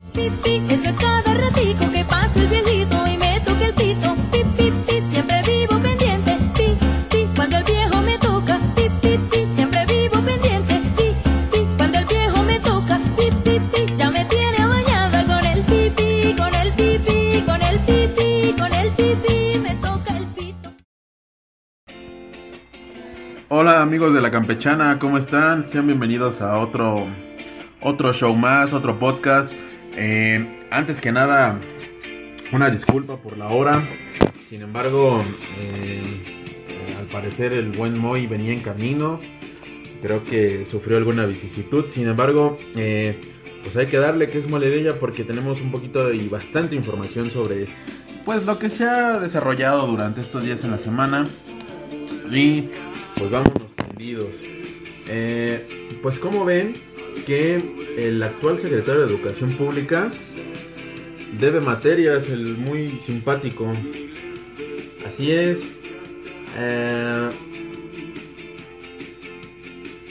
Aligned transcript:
Pi, 0.00 0.28
pi, 0.42 0.62
es 0.68 0.80
que 0.80 0.94
cada 0.94 1.34
ratico 1.34 1.92
que 1.92 2.04
pasa 2.04 2.32
el 2.40 2.48
viejito 2.48 2.96
y 3.06 3.18
me 3.18 3.38
toca 3.40 3.66
el 3.66 3.74
pito. 3.74 4.14
Pi, 4.32 4.42
pi, 4.56 4.72
pi, 4.86 5.00
siempre 5.12 5.42
vivo 5.46 5.78
pendiente. 5.78 6.36
Pi, 6.56 6.74
pi, 7.10 7.28
cuando 7.36 7.58
el 7.58 7.64
viejo 7.64 8.00
me 8.02 8.18
toca. 8.18 8.58
Pi, 8.74 8.88
pi, 9.02 9.18
pi, 9.30 9.38
siempre 9.54 9.84
vivo 9.86 10.18
pendiente. 10.24 10.80
Pi, 10.96 11.12
pi, 11.52 11.58
cuando 11.76 11.98
el 11.98 12.06
viejo 12.06 12.42
me 12.42 12.58
toca. 12.58 12.98
Pi, 13.16 13.30
pi, 13.44 13.60
pi, 13.60 13.96
ya 13.96 14.10
me 14.10 14.24
tiene 14.24 14.66
bañada 14.66 15.22
con 15.22 15.44
el 15.46 15.62
pipi, 15.64 16.34
con 16.34 16.54
el 16.54 16.72
pipi, 16.72 17.42
con 17.44 17.62
el 17.62 17.78
pipi, 17.80 18.52
con 18.58 18.72
el 18.72 18.90
pipi, 18.96 19.58
me 19.60 19.74
toca 19.76 20.16
el 20.16 20.24
pito. 20.34 20.70
Hola 23.50 23.82
amigos 23.82 24.14
de 24.14 24.22
la 24.22 24.30
campechana, 24.30 24.98
¿cómo 24.98 25.18
están? 25.18 25.68
Sean 25.68 25.86
bienvenidos 25.86 26.40
a 26.40 26.56
otro, 26.56 27.06
otro 27.82 28.12
show 28.14 28.34
más, 28.34 28.72
otro 28.72 28.98
podcast. 28.98 29.52
Eh, 29.96 30.66
antes 30.70 31.00
que 31.00 31.12
nada, 31.12 31.60
una 32.52 32.70
disculpa 32.70 33.16
por 33.16 33.36
la 33.36 33.48
hora. 33.48 33.88
Sin 34.48 34.62
embargo, 34.62 35.24
eh, 35.58 36.02
al 36.98 37.06
parecer 37.06 37.52
el 37.52 37.70
buen 37.70 37.98
Moy 37.98 38.26
venía 38.26 38.52
en 38.52 38.60
camino. 38.60 39.20
Creo 40.02 40.24
que 40.24 40.66
sufrió 40.70 40.96
alguna 40.96 41.26
vicisitud. 41.26 41.86
Sin 41.90 42.08
embargo, 42.08 42.58
eh, 42.74 43.20
pues 43.62 43.76
hay 43.76 43.86
que 43.86 43.98
darle 43.98 44.30
que 44.30 44.38
es 44.38 44.48
mole 44.48 44.92
porque 44.94 45.24
tenemos 45.24 45.60
un 45.60 45.70
poquito 45.70 46.12
y 46.12 46.28
bastante 46.28 46.74
información 46.74 47.30
sobre 47.30 47.66
pues 48.24 48.44
lo 48.44 48.58
que 48.58 48.70
se 48.70 48.84
ha 48.84 49.18
desarrollado 49.18 49.86
durante 49.86 50.20
estos 50.20 50.44
días 50.44 50.64
en 50.64 50.70
la 50.70 50.78
semana. 50.78 51.28
Y 52.30 52.70
pues 53.16 53.30
vámonos 53.30 53.74
tendidos. 53.76 54.34
Pues 56.02 56.18
como 56.18 56.44
ven 56.44 56.74
que 57.26 57.60
el 57.96 58.22
actual 58.22 58.60
secretario 58.60 59.02
de 59.02 59.14
Educación 59.14 59.52
Pública 59.52 60.10
debe 61.38 61.60
materias, 61.60 62.28
el 62.28 62.56
muy 62.56 63.00
simpático. 63.00 63.72
Así 65.06 65.30
es. 65.32 65.60
Eh, 66.58 67.30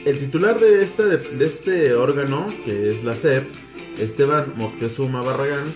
el 0.06 0.20
titular 0.20 0.60
de, 0.60 0.84
esta, 0.84 1.04
de, 1.04 1.46
este 1.46 1.94
órgano, 1.94 2.54
que 2.66 2.92
es 2.92 3.04
la 3.04 3.16
SEP, 3.16 3.48
Esteban 4.00 4.54
Moctezuma 4.56 5.22
Barragán, 5.22 5.74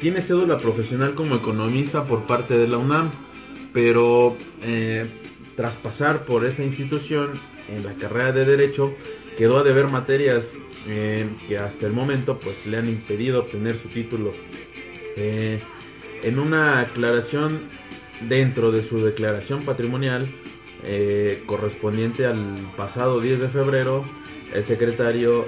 tiene 0.00 0.20
cédula 0.20 0.58
profesional 0.58 1.14
como 1.14 1.36
economista 1.36 2.04
por 2.04 2.26
parte 2.26 2.56
de 2.56 2.68
la 2.68 2.78
UNAM, 2.78 3.10
pero 3.72 4.36
eh, 4.62 5.06
tras 5.56 5.74
pasar 5.76 6.24
por 6.24 6.46
esa 6.46 6.62
institución 6.62 7.40
en 7.68 7.84
la 7.84 7.92
carrera 7.94 8.32
de 8.32 8.44
Derecho, 8.44 8.94
quedó 9.36 9.58
a 9.58 9.62
deber 9.62 9.88
materias 9.88 10.44
eh, 10.88 11.26
que 11.48 11.58
hasta 11.58 11.86
el 11.86 11.92
momento 11.92 12.38
pues 12.38 12.66
le 12.66 12.76
han 12.76 12.88
impedido 12.88 13.40
obtener 13.40 13.76
su 13.76 13.88
título. 13.88 14.32
Eh, 15.16 15.60
en 16.22 16.38
una 16.38 16.80
aclaración 16.80 17.62
dentro 18.28 18.72
de 18.72 18.82
su 18.82 18.98
declaración 19.04 19.62
patrimonial 19.62 20.26
eh, 20.84 21.42
correspondiente 21.46 22.26
al 22.26 22.72
pasado 22.76 23.20
10 23.20 23.40
de 23.40 23.48
febrero, 23.48 24.04
el 24.52 24.64
secretario 24.64 25.46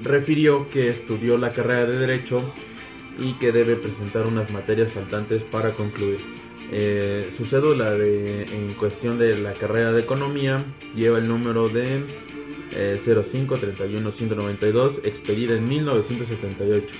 refirió 0.00 0.68
que 0.70 0.88
estudió 0.88 1.36
la 1.36 1.52
carrera 1.52 1.84
de 1.84 1.98
Derecho 1.98 2.52
y 3.18 3.34
que 3.34 3.52
debe 3.52 3.76
presentar 3.76 4.26
unas 4.26 4.50
materias 4.50 4.92
faltantes 4.92 5.44
para 5.44 5.70
concluir. 5.70 6.37
Eh, 6.70 7.30
su 7.36 7.46
cédula 7.46 7.94
en 7.96 8.74
cuestión 8.74 9.18
de 9.18 9.38
la 9.38 9.54
carrera 9.54 9.92
de 9.92 10.00
Economía 10.02 10.62
lleva 10.94 11.18
el 11.18 11.26
número 11.26 11.68
de 11.68 12.02
eh, 12.72 13.00
05-31-192, 13.04 15.00
expedida 15.04 15.54
en 15.54 15.68
1978. 15.68 16.94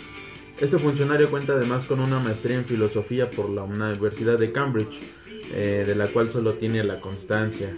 Este 0.60 0.78
funcionario 0.78 1.30
cuenta 1.30 1.52
además 1.52 1.84
con 1.84 2.00
una 2.00 2.18
maestría 2.18 2.56
en 2.56 2.64
filosofía 2.64 3.30
por 3.30 3.48
la 3.48 3.62
Universidad 3.62 4.38
de 4.38 4.50
Cambridge, 4.50 4.98
eh, 5.52 5.84
de 5.86 5.94
la 5.94 6.08
cual 6.08 6.30
solo 6.30 6.54
tiene 6.54 6.82
la 6.82 7.00
constancia. 7.00 7.76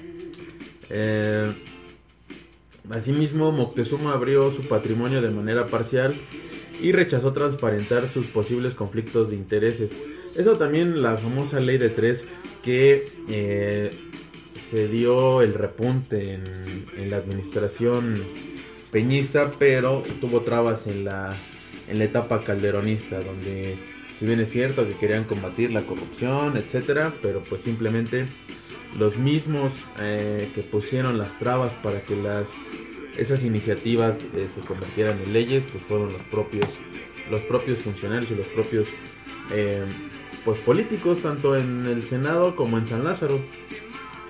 Eh, 0.89 1.53
asimismo, 2.89 3.53
Moctezuma 3.53 4.15
abrió 4.15 4.51
su 4.51 4.63
patrimonio 4.63 5.21
de 5.21 5.31
manera 5.31 5.67
parcial 5.67 6.19
y 6.81 6.93
rechazó 6.93 7.33
transparentar 7.33 8.09
sus 8.09 8.27
posibles 8.27 8.75
conflictos 8.75 9.29
de 9.29 9.37
intereses. 9.37 9.91
Eso 10.37 10.57
también 10.57 11.03
la 11.03 11.17
famosa 11.17 11.61
ley 11.61 11.79
de 11.79 11.91
tres 11.91 12.25
que 12.63 13.03
eh, 13.29 13.91
se 14.71 14.89
dio 14.89 15.43
el 15.43 15.55
repunte 15.55 16.35
en, 16.35 17.11
la 17.11 17.17
administración 17.17 18.25
peñista, 18.93 19.55
pero 19.59 20.05
tuvo 20.21 20.43
trabas 20.43 20.87
en 20.87 21.05
la, 21.05 21.35
en 21.89 21.99
la 21.99 22.05
etapa 22.05 22.45
calderonista, 22.45 23.21
donde 23.21 23.79
si 24.19 24.27
bien 24.27 24.39
es 24.39 24.51
cierto 24.51 24.87
que 24.87 24.97
querían 24.97 25.25
combatir 25.25 25.73
la 25.73 25.87
corrupción, 25.87 26.57
etcétera, 26.57 27.15
pero 27.23 27.43
pues 27.43 27.63
simplemente 27.63 28.29
los 28.99 29.17
mismos 29.17 29.73
eh, 29.99 30.51
que 30.55 30.63
pusieron 30.63 31.19
las 31.19 31.39
trabas 31.39 31.73
para 31.83 32.01
que 32.03 32.17
las 32.17 32.49
esas 33.17 33.43
iniciativas 33.43 34.25
eh, 34.37 34.49
se 34.55 34.61
convirtieran 34.61 35.19
en 35.25 35.33
leyes, 35.33 35.65
pues 35.73 35.83
fueron 35.85 36.13
los 36.13 36.23
propios 36.23 36.69
los 37.31 37.43
propios 37.43 37.79
funcionarios 37.79 38.31
y 38.31 38.35
los 38.35 38.47
propios 38.49 38.89
pues 40.45 40.59
políticos 40.61 41.19
tanto 41.23 41.57
en 41.57 41.87
el 41.87 42.03
Senado 42.05 42.57
como 42.57 42.79
en 42.79 42.87
San 42.87 43.05
Lázaro. 43.05 43.41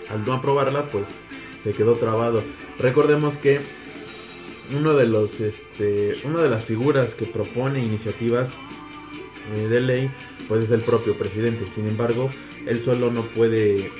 Al 0.08 0.24
no 0.24 0.32
aprobarla, 0.32 0.86
pues 0.86 1.08
se 1.62 1.72
quedó 1.72 1.94
trabado. 1.94 2.42
Recordemos 2.78 3.36
que 3.36 3.60
uno 4.76 4.94
de 4.94 5.06
los 5.06 5.40
este, 5.40 6.16
una 6.24 6.42
de 6.42 6.48
las 6.48 6.64
figuras 6.64 7.14
que 7.14 7.26
propone 7.26 7.84
iniciativas 7.84 8.48
eh, 9.56 9.68
de 9.68 9.80
ley 9.80 10.10
pues 10.48 10.64
es 10.64 10.70
el 10.70 10.82
propio 10.82 11.14
presidente 11.14 11.66
sin 11.66 11.88
embargo 11.88 12.30
él 12.66 12.80
solo 12.80 13.10
no 13.10 13.28
puede 13.32 13.80
eh, 13.80 13.90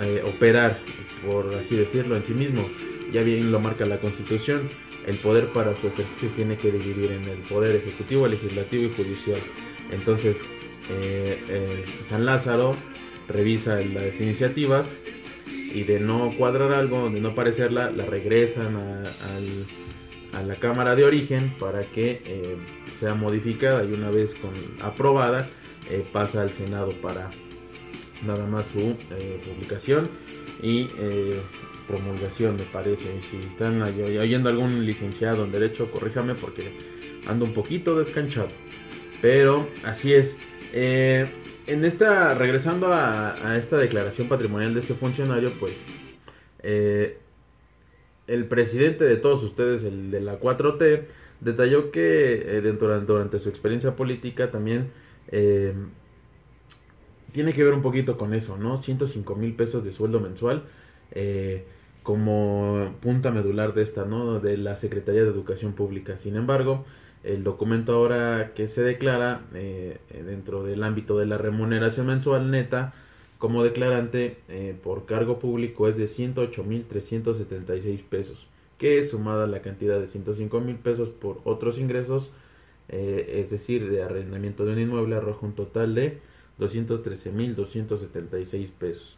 eh, 0.00 0.22
operar 0.26 0.78
por 1.26 1.54
así 1.56 1.76
decirlo 1.76 2.16
en 2.16 2.24
sí 2.24 2.32
mismo 2.32 2.68
ya 3.12 3.22
bien 3.22 3.52
lo 3.52 3.60
marca 3.60 3.84
la 3.84 4.00
constitución 4.00 4.70
el 5.06 5.16
poder 5.16 5.48
para 5.48 5.74
su 5.76 5.88
ejercicio 5.88 6.30
tiene 6.30 6.56
que 6.56 6.70
dividir 6.70 7.12
en 7.12 7.24
el 7.24 7.38
poder 7.38 7.76
ejecutivo 7.76 8.26
legislativo 8.26 8.84
y 8.84 8.92
judicial 8.94 9.40
entonces 9.90 10.38
eh, 10.90 11.42
eh, 11.48 11.84
San 12.08 12.24
Lázaro 12.24 12.74
revisa 13.28 13.76
las 13.80 14.20
iniciativas 14.20 14.94
y 15.74 15.82
de 15.84 16.00
no 16.00 16.34
cuadrar 16.36 16.72
algo, 16.72 17.10
de 17.10 17.20
no 17.20 17.34
parecerla, 17.34 17.90
la 17.90 18.06
regresan 18.06 18.76
a, 18.76 19.02
la 20.46 20.54
cámara 20.56 20.94
de 20.94 21.04
origen 21.04 21.54
para 21.58 21.82
que 21.84 22.22
eh, 22.24 22.56
sea 22.98 23.14
modificada 23.14 23.84
y 23.84 23.92
una 23.92 24.10
vez 24.10 24.34
con, 24.34 24.52
aprobada 24.80 25.48
pasa 26.12 26.42
al 26.42 26.52
Senado 26.52 26.92
para 27.00 27.30
nada 28.26 28.46
más 28.46 28.66
su 28.66 28.94
publicación 29.46 30.08
y 30.62 30.86
promulgación 31.88 32.56
me 32.56 32.64
parece. 32.64 33.20
Si 33.30 33.38
están 33.48 33.82
oy- 33.82 34.18
oyendo 34.18 34.48
algún 34.50 34.84
licenciado 34.84 35.44
en 35.44 35.50
derecho, 35.50 35.90
corríjame 35.90 36.34
porque 36.34 36.72
ando 37.26 37.46
un 37.46 37.54
poquito 37.54 37.98
descanchado. 37.98 38.48
Pero 39.20 39.68
así 39.84 40.12
es. 40.14 40.36
Eh, 40.72 41.26
en 41.66 41.84
esta, 41.84 42.34
regresando 42.34 42.92
a, 42.92 43.56
esta 43.56 43.76
declaración 43.76 44.28
patrimonial 44.28 44.74
de 44.74 44.80
este 44.80 44.94
funcionario, 44.94 45.52
pues 45.58 45.82
eh, 46.62 47.18
el 48.26 48.46
presidente 48.46 49.04
de 49.04 49.16
todos 49.16 49.42
ustedes, 49.42 49.84
el 49.84 50.10
de 50.10 50.20
la 50.20 50.40
4T, 50.40 51.04
detalló 51.40 51.90
que 51.90 52.58
eh, 52.58 52.60
durante 52.60 53.38
su 53.38 53.48
experiencia 53.48 53.96
política 53.96 54.50
también 54.50 54.90
tiene 57.32 57.52
que 57.52 57.62
ver 57.62 57.74
un 57.74 57.82
poquito 57.82 58.16
con 58.16 58.32
eso, 58.32 58.56
¿no? 58.56 58.78
105 58.78 59.36
mil 59.36 59.54
pesos 59.54 59.84
de 59.84 59.92
sueldo 59.92 60.20
mensual 60.20 60.64
como 62.02 62.94
punta 63.02 63.30
medular 63.30 63.74
de 63.74 63.82
esta, 63.82 64.06
¿no? 64.06 64.40
De 64.40 64.56
la 64.56 64.74
Secretaría 64.76 65.22
de 65.22 65.28
Educación 65.28 65.74
Pública. 65.74 66.16
Sin 66.16 66.36
embargo, 66.36 66.86
el 67.34 67.44
documento 67.44 67.94
ahora 67.94 68.52
que 68.54 68.68
se 68.68 68.82
declara 68.82 69.42
eh, 69.54 69.98
dentro 70.24 70.64
del 70.64 70.82
ámbito 70.82 71.18
de 71.18 71.26
la 71.26 71.38
remuneración 71.38 72.06
mensual 72.06 72.50
neta 72.50 72.94
como 73.38 73.62
declarante 73.62 74.38
eh, 74.48 74.76
por 74.82 75.06
cargo 75.06 75.38
público 75.38 75.86
es 75.88 75.96
de 75.96 76.06
108.376 76.06 78.02
pesos, 78.02 78.48
que 78.76 79.04
sumada 79.04 79.46
la 79.46 79.62
cantidad 79.62 80.00
de 80.00 80.08
105 80.08 80.60
mil 80.60 80.74
pesos 80.76 81.10
por 81.10 81.40
otros 81.44 81.78
ingresos, 81.78 82.32
eh, 82.88 83.42
es 83.42 83.50
decir, 83.50 83.90
de 83.90 84.02
arrendamiento 84.02 84.64
de 84.64 84.72
un 84.72 84.80
inmueble, 84.80 85.14
arroja 85.16 85.46
un 85.46 85.52
total 85.52 85.94
de 85.94 86.18
213.276 86.58 88.72
pesos. 88.72 89.16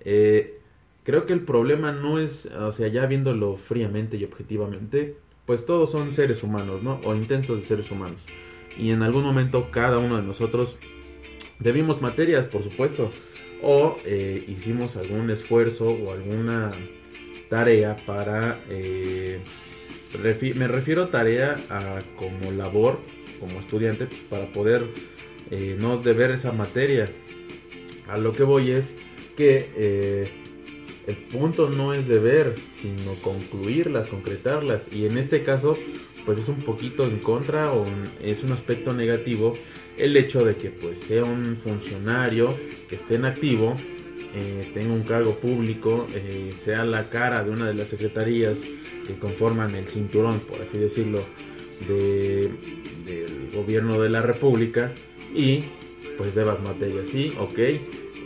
Eh, 0.00 0.58
creo 1.04 1.26
que 1.26 1.32
el 1.32 1.44
problema 1.44 1.92
no 1.92 2.18
es, 2.18 2.46
o 2.46 2.72
sea, 2.72 2.88
ya 2.88 3.06
viéndolo 3.06 3.56
fríamente 3.56 4.16
y 4.16 4.24
objetivamente, 4.24 5.16
pues 5.46 5.66
todos 5.66 5.90
son 5.90 6.12
seres 6.12 6.42
humanos, 6.42 6.82
¿no? 6.82 7.00
O 7.04 7.14
intentos 7.14 7.60
de 7.60 7.66
seres 7.66 7.90
humanos. 7.90 8.20
Y 8.78 8.90
en 8.90 9.02
algún 9.02 9.22
momento 9.22 9.70
cada 9.70 9.98
uno 9.98 10.16
de 10.16 10.22
nosotros 10.22 10.76
debimos 11.58 12.00
materias, 12.02 12.46
por 12.46 12.62
supuesto, 12.62 13.10
o 13.62 13.96
eh, 14.04 14.44
hicimos 14.48 14.96
algún 14.96 15.30
esfuerzo 15.30 15.88
o 15.88 16.12
alguna 16.12 16.72
tarea 17.48 17.96
para... 18.06 18.60
Eh, 18.68 19.40
refi- 20.22 20.54
me 20.54 20.68
refiero 20.68 21.04
a 21.04 21.10
tarea 21.10 21.56
a 21.70 22.00
como 22.16 22.50
labor, 22.52 22.98
como 23.40 23.60
estudiante, 23.60 24.08
para 24.28 24.50
poder 24.52 24.86
eh, 25.50 25.76
no 25.78 25.98
deber 25.98 26.30
esa 26.30 26.52
materia. 26.52 27.08
A 28.08 28.18
lo 28.18 28.32
que 28.32 28.42
voy 28.42 28.70
es 28.70 28.94
que 29.36 29.70
eh, 29.76 30.30
el 31.06 31.16
punto 31.16 31.68
no 31.68 31.92
es 31.92 32.08
deber, 32.08 32.54
sino 32.80 33.12
concluirlas, 33.22 34.08
concretarlas. 34.08 34.82
Y 34.90 35.06
en 35.06 35.18
este 35.18 35.42
caso, 35.42 35.76
pues 36.24 36.38
es 36.38 36.48
un 36.48 36.62
poquito 36.62 37.04
en 37.04 37.18
contra 37.18 37.72
o 37.72 37.86
es 38.22 38.42
un 38.42 38.52
aspecto 38.52 38.92
negativo 38.94 39.54
el 39.96 40.16
hecho 40.16 40.44
de 40.44 40.56
que 40.56 40.70
pues 40.70 40.98
sea 40.98 41.24
un 41.24 41.56
funcionario 41.56 42.56
que 42.88 42.96
esté 42.96 43.16
en 43.16 43.26
activo, 43.26 43.76
eh, 44.34 44.70
tenga 44.74 44.92
un 44.92 45.04
cargo 45.04 45.36
público, 45.36 46.06
eh, 46.14 46.52
sea 46.64 46.84
la 46.84 47.08
cara 47.08 47.44
de 47.44 47.50
una 47.50 47.68
de 47.68 47.74
las 47.74 47.88
secretarías 47.88 48.58
que 49.06 49.18
conforman 49.18 49.74
el 49.74 49.86
cinturón, 49.86 50.40
por 50.40 50.62
así 50.62 50.78
decirlo, 50.78 51.20
de, 51.86 52.50
del 53.04 53.50
gobierno 53.52 54.00
de 54.00 54.08
la 54.08 54.22
República 54.22 54.92
y 55.34 55.64
pues 56.16 56.34
debas 56.34 56.60
materias, 56.62 57.08
sí, 57.08 57.32
ok. 57.38 57.58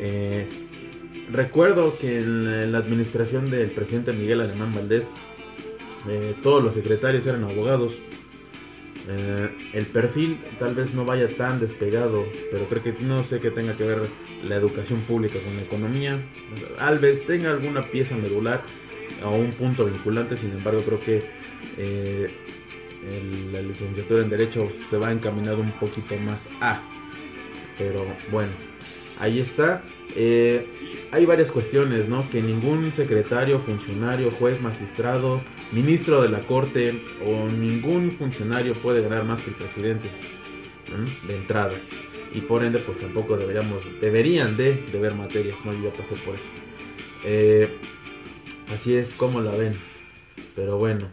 Eh, 0.01 0.47
recuerdo 1.33 1.97
que 1.99 2.19
en 2.19 2.73
la, 2.73 2.79
administración 2.79 3.51
del 3.51 3.71
presidente 3.71 4.13
Miguel 4.13 4.41
Alemán 4.41 4.73
Valdés, 4.75 5.05
eh, 6.09 6.35
todos 6.43 6.63
los 6.63 6.75
secretarios 6.75 7.27
eran 7.27 7.45
abogados. 7.45 7.99
Eh, 9.11 9.49
el 9.73 9.87
perfil 9.87 10.39
tal 10.59 10.75
vez 10.75 10.93
no 10.93 11.05
vaya 11.05 11.29
tan 11.35 11.61
despegado, 11.61 12.27
pero 12.53 12.67
creo 12.67 12.83
que 12.83 12.95
no 13.03 13.23
sé 13.23 13.41
que 13.41 13.51
tenga 13.51 13.75
que 13.75 13.85
ver 13.85 14.03
la 14.45 14.57
educación 14.57 15.01
pública 15.01 15.39
con 15.43 15.57
la 15.57 15.63
economía. 15.63 16.21
Tal 16.77 16.99
vez 16.99 17.27
tenga 17.27 17.51
alguna 17.51 17.83
pieza 17.83 18.17
medular 18.17 18.63
o 19.25 19.31
un 19.31 19.53
punto 19.53 19.87
vinculante, 19.87 20.37
sin 20.37 20.51
embargo 20.53 20.83
creo 20.83 21.01
que 21.01 21.23
eh, 21.79 22.31
el- 23.11 23.53
la 23.53 23.63
licenciatura 23.63 24.23
en 24.23 24.29
Derecho 24.29 24.69
se 24.91 24.97
va 24.99 25.11
encaminado 25.11 25.61
un 25.61 25.73
poquito 25.73 26.17
más 26.17 26.47
a. 26.61 26.81
Pero 27.79 28.05
bueno, 28.31 28.51
ahí 29.21 29.41
está. 29.41 29.83
Eh, 30.21 30.67
hay 31.13 31.25
varias 31.27 31.53
cuestiones, 31.53 32.09
¿no? 32.09 32.29
Que 32.29 32.43
ningún 32.43 32.93
secretario, 32.93 33.61
funcionario, 33.61 34.33
juez, 34.33 34.61
magistrado, 34.61 35.41
ministro 35.71 36.21
de 36.21 36.29
la 36.29 36.41
corte 36.41 37.01
o 37.25 37.49
ningún 37.49 38.11
funcionario 38.11 38.75
puede 38.75 39.01
ganar 39.01 39.25
más 39.25 39.41
que 39.41 39.51
el 39.51 39.57
presidente 39.57 40.11
de 41.27 41.37
entrada. 41.37 41.75
Y 42.35 42.41
por 42.41 42.65
ende, 42.65 42.81
pues 42.81 42.99
tampoco 42.99 43.37
deberíamos, 43.37 43.81
deberían 44.01 44.57
de 44.57 44.85
deber 44.91 45.15
materias, 45.15 45.57
no 45.65 45.73
yo 45.73 45.85
ya 45.85 45.91
pasé 45.93 46.17
por 46.17 46.35
eso. 46.35 46.45
Eh, 47.25 47.79
así 48.75 48.97
es 48.97 49.13
como 49.15 49.41
la 49.41 49.53
ven. 49.53 49.79
Pero 50.57 50.79
bueno, 50.79 51.07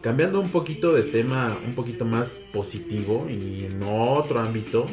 cambiando 0.00 0.40
un 0.40 0.48
poquito 0.48 0.94
de 0.94 1.02
tema, 1.02 1.58
un 1.62 1.74
poquito 1.74 2.06
más 2.06 2.30
positivo 2.54 3.28
y 3.28 3.66
en 3.66 3.82
otro 3.82 4.40
ámbito, 4.40 4.86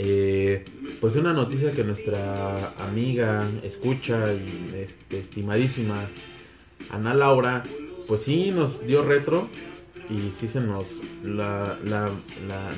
eh, 0.00 0.64
pues 1.00 1.16
una 1.16 1.32
noticia 1.32 1.72
que 1.72 1.82
nuestra 1.82 2.70
amiga 2.78 3.44
escucha 3.64 4.32
este, 4.32 5.18
estimadísima 5.18 5.96
Ana 6.90 7.14
Laura, 7.14 7.64
pues 8.06 8.22
sí 8.22 8.52
nos 8.54 8.80
dio 8.86 9.02
retro 9.02 9.48
y 10.08 10.30
sí 10.40 10.46
se 10.46 10.60
nos 10.60 10.86
la- 11.24 11.76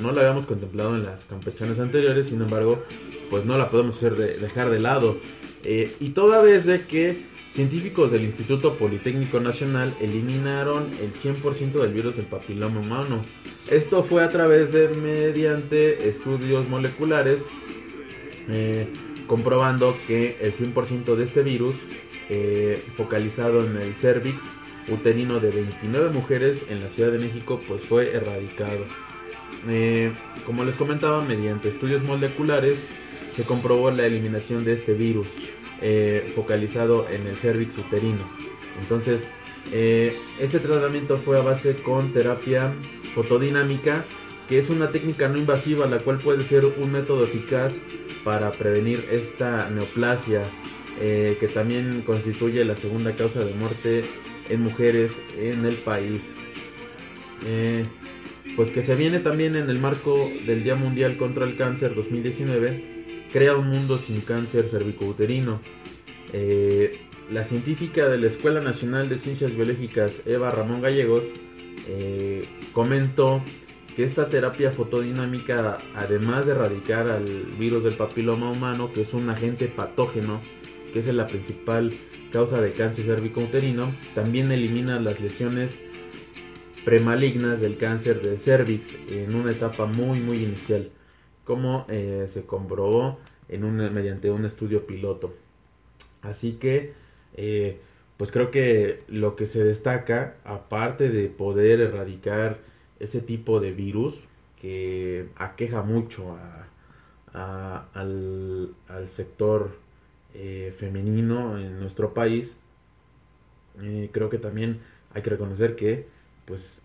no 0.01 0.11
la 0.11 0.21
habíamos 0.21 0.47
contemplado 0.47 0.95
en 0.95 1.03
las 1.05 1.23
campechanas 1.25 1.77
anteriores, 1.79 2.27
sin 2.27 2.41
embargo, 2.41 2.83
pues 3.29 3.45
no 3.45 3.57
la 3.57 3.69
podemos 3.69 3.95
hacer 3.97 4.15
de- 4.15 4.37
dejar 4.37 4.69
de 4.71 4.79
lado. 4.79 5.17
Eh, 5.63 5.95
y 5.99 6.09
toda 6.09 6.41
vez 6.41 6.65
de 6.65 6.81
que 6.87 7.21
científicos 7.51 8.11
del 8.11 8.23
Instituto 8.23 8.77
Politécnico 8.77 9.39
Nacional 9.39 9.95
eliminaron 9.99 10.89
el 11.01 11.13
100% 11.13 11.73
del 11.73 11.93
virus 11.93 12.15
del 12.15 12.25
papiloma 12.25 12.79
humano. 12.79 13.21
Esto 13.69 14.03
fue 14.03 14.23
a 14.23 14.29
través 14.29 14.71
de 14.71 14.87
mediante 14.87 16.07
estudios 16.07 16.67
moleculares 16.69 17.43
eh, 18.49 18.87
comprobando 19.27 19.95
que 20.07 20.37
el 20.41 20.53
100% 20.53 21.15
de 21.15 21.23
este 21.23 21.43
virus 21.43 21.75
eh, 22.29 22.81
focalizado 22.95 23.65
en 23.65 23.77
el 23.77 23.95
cervix 23.95 24.41
uterino 24.87 25.39
de 25.39 25.51
29 25.51 26.09
mujeres 26.09 26.65
en 26.69 26.81
la 26.81 26.89
Ciudad 26.89 27.11
de 27.11 27.19
México 27.19 27.59
pues 27.67 27.83
fue 27.83 28.15
erradicado. 28.15 28.85
Eh, 29.67 30.11
como 30.45 30.63
les 30.63 30.75
comentaba, 30.75 31.21
mediante 31.21 31.69
estudios 31.69 32.01
moleculares 32.03 32.77
se 33.35 33.43
comprobó 33.43 33.91
la 33.91 34.05
eliminación 34.05 34.63
de 34.63 34.73
este 34.73 34.93
virus 34.93 35.27
eh, 35.81 36.31
focalizado 36.35 37.07
en 37.09 37.25
el 37.27 37.35
cervix 37.37 37.77
uterino. 37.77 38.29
Entonces, 38.79 39.27
eh, 39.73 40.15
este 40.39 40.59
tratamiento 40.59 41.17
fue 41.17 41.39
a 41.39 41.41
base 41.41 41.75
con 41.75 42.13
terapia 42.13 42.73
fotodinámica, 43.15 44.05
que 44.47 44.59
es 44.59 44.69
una 44.69 44.91
técnica 44.91 45.27
no 45.27 45.37
invasiva, 45.37 45.87
la 45.87 45.99
cual 45.99 46.19
puede 46.19 46.43
ser 46.43 46.65
un 46.65 46.91
método 46.91 47.23
eficaz 47.23 47.73
para 48.23 48.51
prevenir 48.51 49.05
esta 49.11 49.69
neoplasia, 49.69 50.43
eh, 50.99 51.37
que 51.39 51.47
también 51.47 52.03
constituye 52.05 52.63
la 52.65 52.75
segunda 52.75 53.13
causa 53.13 53.39
de 53.39 53.53
muerte 53.53 54.03
en 54.49 54.61
mujeres 54.61 55.13
en 55.37 55.65
el 55.65 55.75
país. 55.75 56.35
Pues 58.55 58.69
que 58.69 58.83
se 58.83 58.95
viene 58.95 59.19
también 59.19 59.55
en 59.55 59.69
el 59.69 59.79
marco 59.79 60.29
del 60.45 60.63
Día 60.63 60.75
Mundial 60.75 61.17
contra 61.17 61.45
el 61.45 61.55
Cáncer 61.55 61.95
2019, 61.95 62.91
crea 63.31 63.55
un 63.55 63.69
mundo 63.69 63.97
sin 63.97 64.21
cáncer 64.21 64.67
cervicouterino. 64.67 65.61
Eh, 66.33 67.01
la 67.29 67.43
científica 67.43 68.07
de 68.07 68.17
la 68.19 68.27
Escuela 68.27 68.61
Nacional 68.61 69.09
de 69.09 69.19
Ciencias 69.19 69.55
Biológicas, 69.55 70.21
Eva 70.25 70.51
Ramón 70.51 70.81
Gallegos, 70.81 71.23
eh, 71.87 72.45
comentó 72.73 73.41
que 73.95 74.03
esta 74.03 74.29
terapia 74.29 74.71
fotodinámica, 74.71 75.79
además 75.95 76.45
de 76.45 76.53
erradicar 76.53 77.07
al 77.09 77.43
virus 77.57 77.83
del 77.83 77.95
papiloma 77.95 78.51
humano, 78.51 78.91
que 78.93 79.01
es 79.01 79.13
un 79.13 79.29
agente 79.29 79.67
patógeno, 79.67 80.41
que 80.93 80.99
es 80.99 81.07
la 81.07 81.27
principal 81.27 81.93
causa 82.31 82.61
de 82.61 82.71
cáncer 82.71 83.05
cervicouterino, 83.05 83.91
también 84.15 84.51
elimina 84.51 84.99
las 84.99 85.19
lesiones 85.19 85.77
premalignas 86.85 87.61
del 87.61 87.77
cáncer 87.77 88.21
de 88.21 88.37
cervix 88.37 88.97
en 89.09 89.35
una 89.35 89.51
etapa 89.51 89.85
muy 89.85 90.19
muy 90.19 90.43
inicial, 90.43 90.89
como 91.43 91.85
eh, 91.89 92.27
se 92.31 92.45
comprobó 92.45 93.19
mediante 93.49 94.31
un 94.31 94.45
estudio 94.45 94.87
piloto. 94.87 95.33
Así 96.21 96.53
que, 96.53 96.93
eh, 97.35 97.79
pues 98.17 98.31
creo 98.31 98.51
que 98.51 99.03
lo 99.07 99.35
que 99.35 99.47
se 99.47 99.63
destaca, 99.63 100.35
aparte 100.43 101.09
de 101.09 101.27
poder 101.27 101.81
erradicar 101.81 102.59
ese 102.99 103.21
tipo 103.21 103.59
de 103.59 103.71
virus 103.71 104.15
que 104.59 105.27
aqueja 105.37 105.81
mucho 105.81 106.37
al, 107.33 108.75
sector 109.07 109.71
eh, 110.35 110.73
femenino 110.77 111.57
en 111.57 111.79
nuestro 111.79 112.13
país, 112.13 112.55
eh, 113.81 114.09
creo 114.11 114.29
que 114.29 114.37
también 114.37 114.79
hay 115.13 115.23
que 115.23 115.31
reconocer 115.31 115.75
que 115.75 116.07
pues 116.45 116.81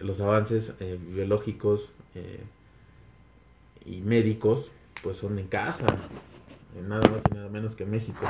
los 0.00 0.20
avances 0.20 0.72
biológicos 1.10 1.90
y 3.84 4.00
médicos 4.00 4.70
pues 5.02 5.16
son 5.16 5.38
en 5.38 5.48
casa, 5.48 5.86
en 6.78 6.88
nada 6.88 7.08
más 7.10 7.22
y 7.30 7.34
nada 7.34 7.48
menos 7.48 7.74
que 7.74 7.84
México. 7.84 8.20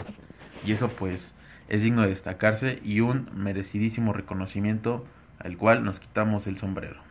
Y 0.65 0.73
eso 0.73 0.89
pues 0.89 1.35
es 1.69 1.83
digno 1.83 2.03
de 2.03 2.09
destacarse 2.09 2.81
y 2.83 3.01
un 3.01 3.29
merecidísimo 3.35 4.13
reconocimiento 4.13 5.07
al 5.39 5.57
cual 5.57 5.85
nos 5.85 6.01
quitamos 6.01 6.47
el 6.47 6.59
sombrero. 6.59 7.08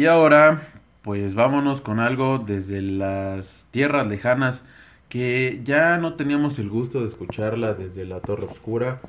Y 0.00 0.06
ahora, 0.06 0.66
pues 1.02 1.34
vámonos 1.34 1.82
con 1.82 2.00
algo 2.00 2.38
desde 2.38 2.80
las 2.80 3.66
tierras 3.70 4.06
lejanas 4.06 4.64
que 5.10 5.60
ya 5.62 5.98
no 5.98 6.14
teníamos 6.14 6.58
el 6.58 6.70
gusto 6.70 7.00
de 7.00 7.08
escucharla 7.08 7.74
desde 7.74 8.06
la 8.06 8.20
Torre 8.20 8.46
Oscura. 8.46 9.02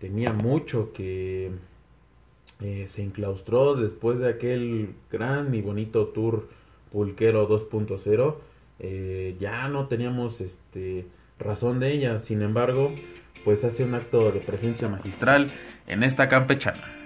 Tenía 0.00 0.32
mucho 0.32 0.94
que 0.94 1.50
eh, 2.62 2.86
se 2.88 3.02
enclaustró 3.02 3.74
después 3.74 4.20
de 4.20 4.30
aquel 4.30 4.94
gran 5.12 5.54
y 5.54 5.60
bonito 5.60 6.06
tour 6.06 6.48
Pulquero 6.92 7.46
2.0. 7.46 8.36
Eh, 8.78 9.36
ya 9.38 9.68
no 9.68 9.86
teníamos 9.86 10.40
este 10.40 11.04
razón 11.38 11.78
de 11.78 11.92
ella. 11.92 12.24
Sin 12.24 12.40
embargo, 12.40 12.94
pues 13.44 13.64
hace 13.64 13.84
un 13.84 13.94
acto 13.94 14.32
de 14.32 14.40
presencia 14.40 14.88
magistral 14.88 15.52
en 15.86 16.04
esta 16.04 16.30
campechana. 16.30 16.97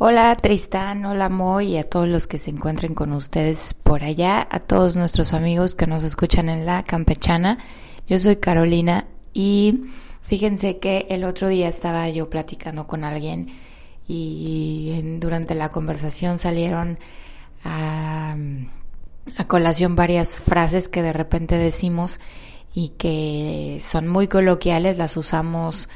Hola 0.00 0.34
Tristán, 0.34 1.06
hola 1.06 1.28
Moy 1.28 1.74
y 1.74 1.78
a 1.78 1.88
todos 1.88 2.08
los 2.08 2.26
que 2.26 2.36
se 2.38 2.50
encuentren 2.50 2.96
con 2.96 3.12
ustedes 3.12 3.74
por 3.74 4.02
allá, 4.02 4.44
a 4.50 4.58
todos 4.58 4.96
nuestros 4.96 5.32
amigos 5.32 5.76
que 5.76 5.86
nos 5.86 6.02
escuchan 6.02 6.48
en 6.48 6.66
la 6.66 6.82
campechana. 6.82 7.58
Yo 8.08 8.18
soy 8.18 8.36
Carolina 8.36 9.06
y 9.32 9.84
fíjense 10.22 10.78
que 10.78 11.06
el 11.10 11.22
otro 11.22 11.46
día 11.46 11.68
estaba 11.68 12.08
yo 12.08 12.28
platicando 12.28 12.88
con 12.88 13.04
alguien 13.04 13.50
y 14.08 15.00
durante 15.20 15.54
la 15.54 15.70
conversación 15.70 16.40
salieron 16.40 16.98
a, 17.62 18.36
colación 19.46 19.94
varias 19.94 20.40
frases 20.40 20.88
que 20.88 21.02
de 21.02 21.12
repente 21.12 21.56
decimos 21.56 22.18
y 22.74 22.88
que 22.98 23.80
son 23.80 24.08
muy 24.08 24.26
coloquiales, 24.26 24.98
las 24.98 25.16
usamos 25.16 25.88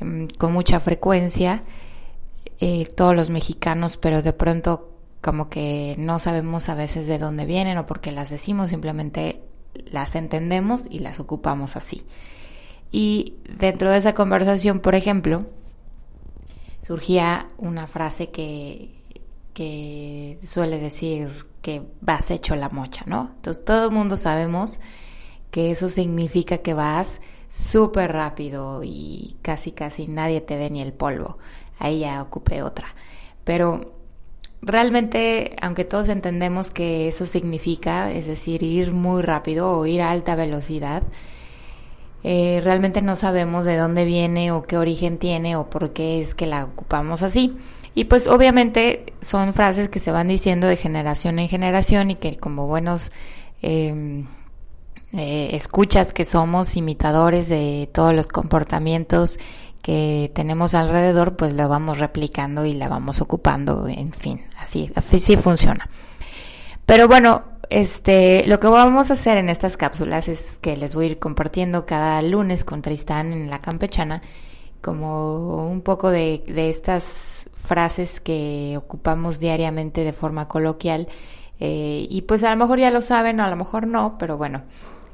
em, 0.00 0.26
con 0.38 0.54
mucha 0.54 0.80
frecuencia 0.80 1.64
eh, 2.58 2.86
todos 2.86 3.14
los 3.14 3.30
mexicanos, 3.30 3.96
pero 3.96 4.22
de 4.22 4.32
pronto 4.32 4.92
como 5.20 5.48
que 5.48 5.94
no 5.98 6.18
sabemos 6.18 6.68
a 6.68 6.74
veces 6.74 7.06
de 7.06 7.18
dónde 7.18 7.46
vienen 7.46 7.78
o 7.78 7.86
por 7.86 8.00
qué 8.00 8.12
las 8.12 8.30
decimos, 8.30 8.70
simplemente 8.70 9.42
las 9.86 10.14
entendemos 10.16 10.86
y 10.90 10.98
las 10.98 11.20
ocupamos 11.20 11.76
así. 11.76 12.04
Y 12.90 13.36
dentro 13.58 13.90
de 13.90 13.96
esa 13.96 14.14
conversación, 14.14 14.80
por 14.80 14.94
ejemplo, 14.94 15.46
surgía 16.86 17.48
una 17.56 17.86
frase 17.86 18.30
que, 18.30 18.94
que 19.54 20.38
suele 20.42 20.78
decir 20.78 21.46
que 21.62 21.82
vas 22.00 22.30
hecho 22.30 22.56
la 22.56 22.68
mocha, 22.68 23.04
¿no? 23.06 23.30
Entonces 23.36 23.64
todo 23.64 23.86
el 23.86 23.92
mundo 23.92 24.16
sabemos 24.16 24.80
que 25.52 25.70
eso 25.70 25.88
significa 25.88 26.58
que 26.58 26.74
vas 26.74 27.20
súper 27.48 28.12
rápido 28.12 28.82
y 28.82 29.36
casi 29.42 29.72
casi 29.72 30.08
nadie 30.08 30.40
te 30.40 30.56
ve 30.56 30.70
ni 30.70 30.82
el 30.82 30.92
polvo 30.92 31.38
ahí 31.82 32.00
ya 32.00 32.22
ocupé 32.22 32.62
otra. 32.62 32.86
Pero 33.44 33.92
realmente, 34.62 35.56
aunque 35.60 35.84
todos 35.84 36.08
entendemos 36.08 36.70
que 36.70 37.08
eso 37.08 37.26
significa, 37.26 38.12
es 38.12 38.26
decir, 38.26 38.62
ir 38.62 38.92
muy 38.92 39.22
rápido 39.22 39.70
o 39.70 39.86
ir 39.86 40.00
a 40.00 40.10
alta 40.10 40.34
velocidad, 40.36 41.02
eh, 42.24 42.60
realmente 42.62 43.02
no 43.02 43.16
sabemos 43.16 43.64
de 43.64 43.76
dónde 43.76 44.04
viene 44.04 44.52
o 44.52 44.62
qué 44.62 44.78
origen 44.78 45.18
tiene 45.18 45.56
o 45.56 45.68
por 45.68 45.92
qué 45.92 46.20
es 46.20 46.34
que 46.34 46.46
la 46.46 46.64
ocupamos 46.64 47.22
así. 47.22 47.56
Y 47.94 48.04
pues 48.04 48.26
obviamente 48.26 49.12
son 49.20 49.52
frases 49.52 49.88
que 49.88 49.98
se 49.98 50.12
van 50.12 50.28
diciendo 50.28 50.66
de 50.66 50.76
generación 50.76 51.38
en 51.38 51.48
generación 51.48 52.10
y 52.10 52.14
que 52.14 52.36
como 52.38 52.66
buenos 52.66 53.12
em, 53.60 54.26
eh, 55.12 55.50
escuchas 55.52 56.12
que 56.12 56.24
somos 56.24 56.76
imitadores 56.76 57.48
de 57.48 57.90
todos 57.92 58.14
los 58.14 58.28
comportamientos 58.28 59.38
que 59.82 60.30
tenemos 60.34 60.74
alrededor, 60.74 61.36
pues 61.36 61.52
lo 61.52 61.68
vamos 61.68 61.98
replicando 61.98 62.64
y 62.64 62.72
la 62.72 62.88
vamos 62.88 63.20
ocupando, 63.20 63.88
en 63.88 64.12
fin, 64.12 64.40
así, 64.58 64.90
así 64.94 65.36
funciona. 65.36 65.88
Pero 66.86 67.08
bueno, 67.08 67.42
este, 67.68 68.46
lo 68.46 68.60
que 68.60 68.68
vamos 68.68 69.10
a 69.10 69.14
hacer 69.14 69.38
en 69.38 69.48
estas 69.48 69.76
cápsulas 69.76 70.28
es 70.28 70.58
que 70.60 70.76
les 70.76 70.94
voy 70.94 71.06
a 71.06 71.08
ir 71.10 71.18
compartiendo 71.18 71.84
cada 71.84 72.22
lunes 72.22 72.64
con 72.64 72.82
Tristán 72.82 73.32
en 73.32 73.50
la 73.50 73.58
campechana 73.58 74.22
como 74.80 75.68
un 75.70 75.80
poco 75.80 76.10
de, 76.10 76.44
de 76.46 76.68
estas 76.68 77.48
frases 77.56 78.20
que 78.20 78.74
ocupamos 78.76 79.40
diariamente 79.40 80.04
de 80.04 80.12
forma 80.12 80.48
coloquial 80.48 81.08
eh, 81.60 82.06
y 82.10 82.22
pues 82.22 82.42
a 82.42 82.50
lo 82.50 82.56
mejor 82.56 82.80
ya 82.80 82.90
lo 82.90 83.00
saben 83.00 83.38
o 83.38 83.44
a 83.44 83.50
lo 83.50 83.56
mejor 83.56 83.86
no, 83.86 84.16
pero 84.18 84.36
bueno, 84.36 84.62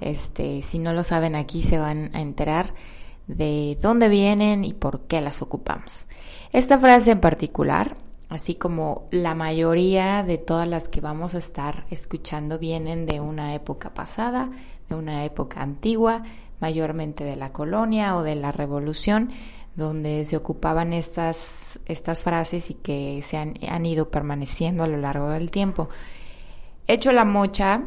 este, 0.01 0.63
si 0.63 0.79
no 0.79 0.95
lo 0.95 1.05
saben 1.05 1.37
aquí 1.37 1.61
se 1.61 1.79
van 1.79 2.11
a 2.15 2.23
enterar 2.23 2.73
de 3.29 3.79
dónde 3.81 4.09
vienen 4.09 4.65
y 4.65 4.73
por 4.73 5.03
qué 5.03 5.21
las 5.21 5.43
ocupamos. 5.43 6.09
Esta 6.53 6.79
frase 6.79 7.13
en 7.13 7.21
particular, 7.21 7.97
así 8.29 8.55
como 8.55 9.07
la 9.11 9.35
mayoría 9.35 10.23
de 10.23 10.39
todas 10.39 10.67
las 10.67 10.89
que 10.89 11.01
vamos 11.01 11.35
a 11.35 11.39
estar 11.39 11.85
escuchando, 11.91 12.59
vienen 12.59 13.07
de 13.07 13.21
una 13.21 13.55
época 13.55 13.95
pasada, 13.95 14.51
de 14.89 14.95
una 14.95 15.25
época 15.25 15.63
antigua, 15.63 16.23
mayormente 16.61 17.23
de 17.23 17.37
la 17.37 17.53
colonia 17.53 18.17
o 18.17 18.23
de 18.23 18.35
la 18.35 18.51
revolución, 18.51 19.31
donde 19.77 20.25
se 20.25 20.37
ocupaban 20.37 20.93
estas, 20.93 21.79
estas 21.87 22.25
frases 22.25 22.71
y 22.71 22.75
que 22.75 23.21
se 23.23 23.37
han, 23.37 23.55
han 23.69 23.87
ido 23.87 24.11
permaneciendo 24.11 24.83
a 24.83 24.89
lo 24.89 24.97
largo 24.97 25.29
del 25.29 25.51
tiempo. 25.51 25.89
Hecho 26.89 27.13
la 27.13 27.27
mocha, 27.27 27.85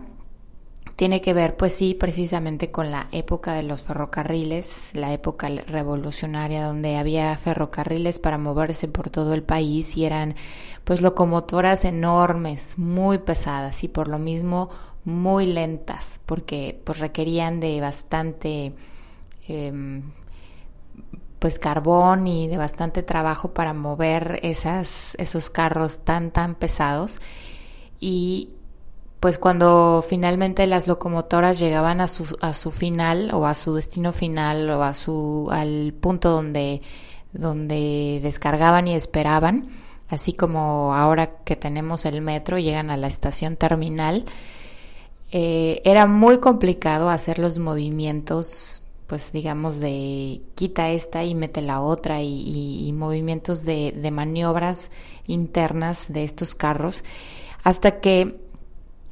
tiene 1.02 1.20
que 1.20 1.34
ver, 1.34 1.58
pues 1.58 1.74
sí, 1.74 1.96
precisamente 1.96 2.70
con 2.70 2.92
la 2.92 3.08
época 3.12 3.54
de 3.54 3.64
los 3.64 3.82
ferrocarriles, 3.82 4.92
la 4.94 5.12
época 5.12 5.50
revolucionaria 5.50 6.64
donde 6.64 6.98
había 6.98 7.36
ferrocarriles 7.38 8.20
para 8.20 8.38
moverse 8.38 8.88
por 8.88 9.10
todo 9.10 9.34
el 9.34 9.42
país 9.42 9.98
y 9.98 10.06
eran 10.06 10.36
pues 10.84 11.02
locomotoras 11.02 11.86
enormes, 11.86 12.78
muy 12.78 13.18
pesadas 13.18 13.84
y 13.84 13.88
por 13.88 14.10
lo 14.10 14.20
mismo 14.20 14.70
muy 15.04 15.48
lentas, 15.48 16.20
porque 16.28 16.80
pues 16.86 17.00
requerían 17.00 17.60
de 17.60 17.82
bastante 17.82 18.76
em, 19.48 20.04
pues 21.40 21.58
carbón 21.58 22.28
y 22.28 22.48
de 22.48 22.58
bastante 22.58 23.02
trabajo 23.02 23.56
para 23.56 23.74
mover 23.74 24.40
esas, 24.44 25.16
esos 25.18 25.50
carros 25.50 26.02
tan 26.06 26.30
tan 26.30 26.54
pesados. 26.54 27.22
Y 28.00 28.50
pues 29.22 29.38
cuando 29.38 30.04
finalmente 30.06 30.66
las 30.66 30.88
locomotoras 30.88 31.60
llegaban 31.60 32.02
a 32.02 32.08
su, 32.08 32.36
a 32.42 32.54
su 32.54 32.72
final 32.72 33.30
o 33.36 33.46
a 33.46 33.54
su 33.54 33.76
destino 33.76 34.14
final 34.14 34.68
o 34.72 34.82
a 34.82 34.96
su 34.96 35.48
al 35.52 35.94
punto 35.94 36.32
donde 36.32 36.82
donde 37.32 38.20
descargaban 38.24 38.88
y 38.88 38.96
esperaban, 38.96 39.70
así 40.10 40.34
como 40.34 40.96
ahora 40.96 41.36
que 41.46 41.56
tenemos 41.56 42.06
el 42.06 42.20
metro 42.22 42.58
llegan 42.58 42.90
a 42.90 42.98
la 42.98 43.06
estación 43.08 43.58
terminal, 43.58 44.26
eh, 45.32 45.84
era 45.86 46.08
muy 46.08 46.40
complicado 46.40 47.12
hacer 47.12 47.38
los 47.38 47.60
movimientos, 47.60 48.82
pues 49.06 49.32
digamos 49.32 49.80
de 49.80 50.42
quita 50.56 50.90
esta 50.90 51.24
y 51.24 51.36
mete 51.36 51.62
la 51.62 51.80
otra 51.80 52.24
y, 52.24 52.88
y 52.88 52.92
movimientos 52.92 53.66
de, 53.66 53.94
de 53.96 54.10
maniobras 54.10 54.90
internas 55.28 56.12
de 56.12 56.24
estos 56.24 56.56
carros, 56.56 57.04
hasta 57.64 58.02
que 58.02 58.51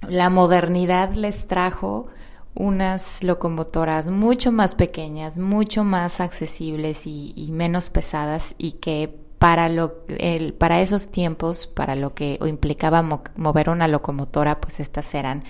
la 0.07 0.29
modernidad 0.29 1.13
les 1.13 1.47
trajo 1.47 2.07
unas 2.55 3.23
locomotoras 3.23 4.07
mucho 4.07 4.51
más 4.51 4.75
pequeñas, 4.75 5.37
mucho 5.37 5.83
más 5.83 6.19
accesibles 6.19 7.05
y, 7.05 7.49
menos 7.51 7.89
pesadas 7.89 8.55
y 8.57 8.73
que 8.73 9.15
para 9.37 9.69
lo 9.69 10.03
el, 10.09 10.53
para 10.53 10.81
esos 10.81 11.09
tiempos, 11.09 11.67
para 11.67 11.95
lo 11.95 12.13
que 12.13 12.37
implicaba 12.45 13.01
mover 13.35 13.69
una 13.69 13.87
locomotora, 13.87 14.59
pues 14.59 14.79
estas 14.79 15.13
eran 15.15 15.43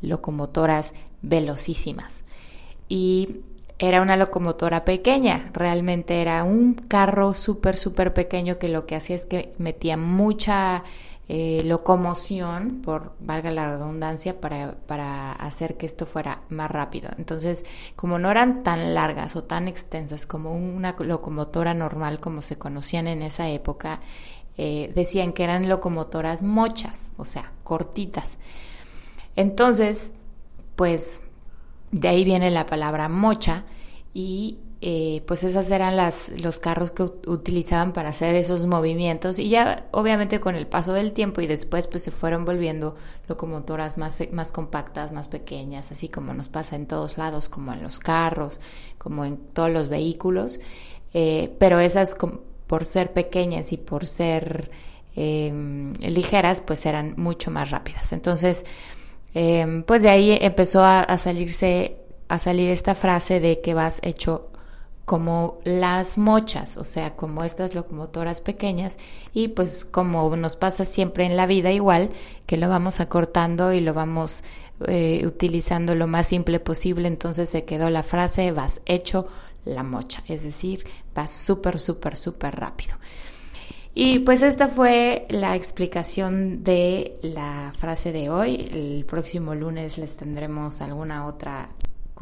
locomotoras 0.00 0.94
velocísimas. 1.22 2.24
Y 2.88 3.42
era 3.78 4.02
una 4.02 4.16
locomotora 4.16 4.84
pequeña, 4.84 5.50
realmente 5.52 6.20
era 6.20 6.44
un 6.44 6.74
carro 6.74 7.34
súper, 7.34 7.76
súper 7.76 8.14
pequeño 8.14 8.58
que 8.58 8.68
lo 8.68 8.86
que 8.86 8.96
hacía 8.96 9.16
es 9.16 9.26
que 9.26 9.52
metía 9.58 9.96
mucha 9.96 10.82
eh, 11.34 11.62
locomoción, 11.64 12.82
por 12.82 13.14
valga 13.18 13.50
la 13.50 13.66
redundancia, 13.66 14.38
para, 14.38 14.74
para 14.86 15.32
hacer 15.32 15.78
que 15.78 15.86
esto 15.86 16.04
fuera 16.04 16.42
más 16.50 16.70
rápido. 16.70 17.08
Entonces, 17.16 17.64
como 17.96 18.18
no 18.18 18.30
eran 18.30 18.62
tan 18.62 18.92
largas 18.92 19.34
o 19.34 19.42
tan 19.42 19.66
extensas 19.66 20.26
como 20.26 20.54
una 20.54 20.94
locomotora 20.98 21.72
normal 21.72 22.20
como 22.20 22.42
se 22.42 22.58
conocían 22.58 23.06
en 23.06 23.22
esa 23.22 23.48
época, 23.48 24.00
eh, 24.58 24.92
decían 24.94 25.32
que 25.32 25.44
eran 25.44 25.70
locomotoras 25.70 26.42
mochas, 26.42 27.12
o 27.16 27.24
sea, 27.24 27.50
cortitas. 27.64 28.38
Entonces, 29.34 30.12
pues 30.76 31.22
de 31.92 32.08
ahí 32.08 32.24
viene 32.24 32.50
la 32.50 32.66
palabra 32.66 33.08
mocha 33.08 33.64
y 34.12 34.58
eh, 34.84 35.22
pues 35.28 35.44
esas 35.44 35.70
eran 35.70 35.96
las, 35.96 36.42
los 36.42 36.58
carros 36.58 36.90
que 36.90 37.04
utilizaban 37.04 37.92
para 37.92 38.08
hacer 38.08 38.34
esos 38.34 38.66
movimientos 38.66 39.38
y 39.38 39.48
ya 39.48 39.86
obviamente 39.92 40.40
con 40.40 40.56
el 40.56 40.66
paso 40.66 40.92
del 40.92 41.12
tiempo 41.12 41.40
y 41.40 41.46
después 41.46 41.86
pues 41.86 42.02
se 42.02 42.10
fueron 42.10 42.44
volviendo 42.44 42.96
locomotoras 43.28 43.96
más, 43.96 44.20
más 44.32 44.50
compactas, 44.50 45.12
más 45.12 45.28
pequeñas, 45.28 45.92
así 45.92 46.08
como 46.08 46.34
nos 46.34 46.48
pasa 46.48 46.74
en 46.74 46.88
todos 46.88 47.16
lados, 47.16 47.48
como 47.48 47.72
en 47.72 47.80
los 47.80 48.00
carros, 48.00 48.58
como 48.98 49.24
en 49.24 49.36
todos 49.36 49.70
los 49.70 49.88
vehículos, 49.88 50.58
eh, 51.14 51.54
pero 51.60 51.78
esas 51.78 52.16
por 52.66 52.84
ser 52.84 53.12
pequeñas 53.12 53.72
y 53.72 53.76
por 53.76 54.04
ser 54.04 54.68
em, 55.14 55.92
ligeras, 56.00 56.60
pues 56.60 56.86
eran 56.86 57.14
mucho 57.18 57.52
más 57.52 57.70
rápidas. 57.70 58.12
Entonces, 58.12 58.66
em, 59.32 59.84
pues 59.84 60.02
de 60.02 60.08
ahí 60.08 60.36
empezó 60.40 60.82
a, 60.82 61.02
a 61.02 61.18
salirse, 61.18 61.98
a 62.26 62.38
salir 62.38 62.68
esta 62.70 62.96
frase 62.96 63.38
de 63.38 63.60
que 63.60 63.74
vas 63.74 64.00
hecho 64.02 64.48
como 65.12 65.58
las 65.64 66.16
mochas, 66.16 66.78
o 66.78 66.84
sea, 66.84 67.16
como 67.16 67.44
estas 67.44 67.74
locomotoras 67.74 68.40
pequeñas 68.40 68.98
y 69.34 69.48
pues 69.48 69.84
como 69.84 70.34
nos 70.36 70.56
pasa 70.56 70.86
siempre 70.86 71.26
en 71.26 71.36
la 71.36 71.44
vida 71.44 71.70
igual, 71.70 72.08
que 72.46 72.56
lo 72.56 72.66
vamos 72.70 72.98
acortando 72.98 73.74
y 73.74 73.82
lo 73.82 73.92
vamos 73.92 74.42
eh, 74.88 75.22
utilizando 75.26 75.94
lo 75.94 76.06
más 76.06 76.28
simple 76.28 76.60
posible, 76.60 77.08
entonces 77.08 77.50
se 77.50 77.66
quedó 77.66 77.90
la 77.90 78.02
frase 78.02 78.52
vas 78.52 78.80
hecho 78.86 79.28
la 79.66 79.82
mocha, 79.82 80.24
es 80.28 80.44
decir, 80.44 80.86
vas 81.14 81.30
súper, 81.30 81.78
súper, 81.78 82.16
súper 82.16 82.56
rápido. 82.56 82.96
Y 83.94 84.20
pues 84.20 84.40
esta 84.40 84.68
fue 84.68 85.26
la 85.28 85.56
explicación 85.56 86.64
de 86.64 87.18
la 87.20 87.74
frase 87.76 88.12
de 88.12 88.30
hoy. 88.30 88.70
El 88.72 89.04
próximo 89.04 89.54
lunes 89.54 89.98
les 89.98 90.16
tendremos 90.16 90.80
alguna 90.80 91.26
otra 91.26 91.68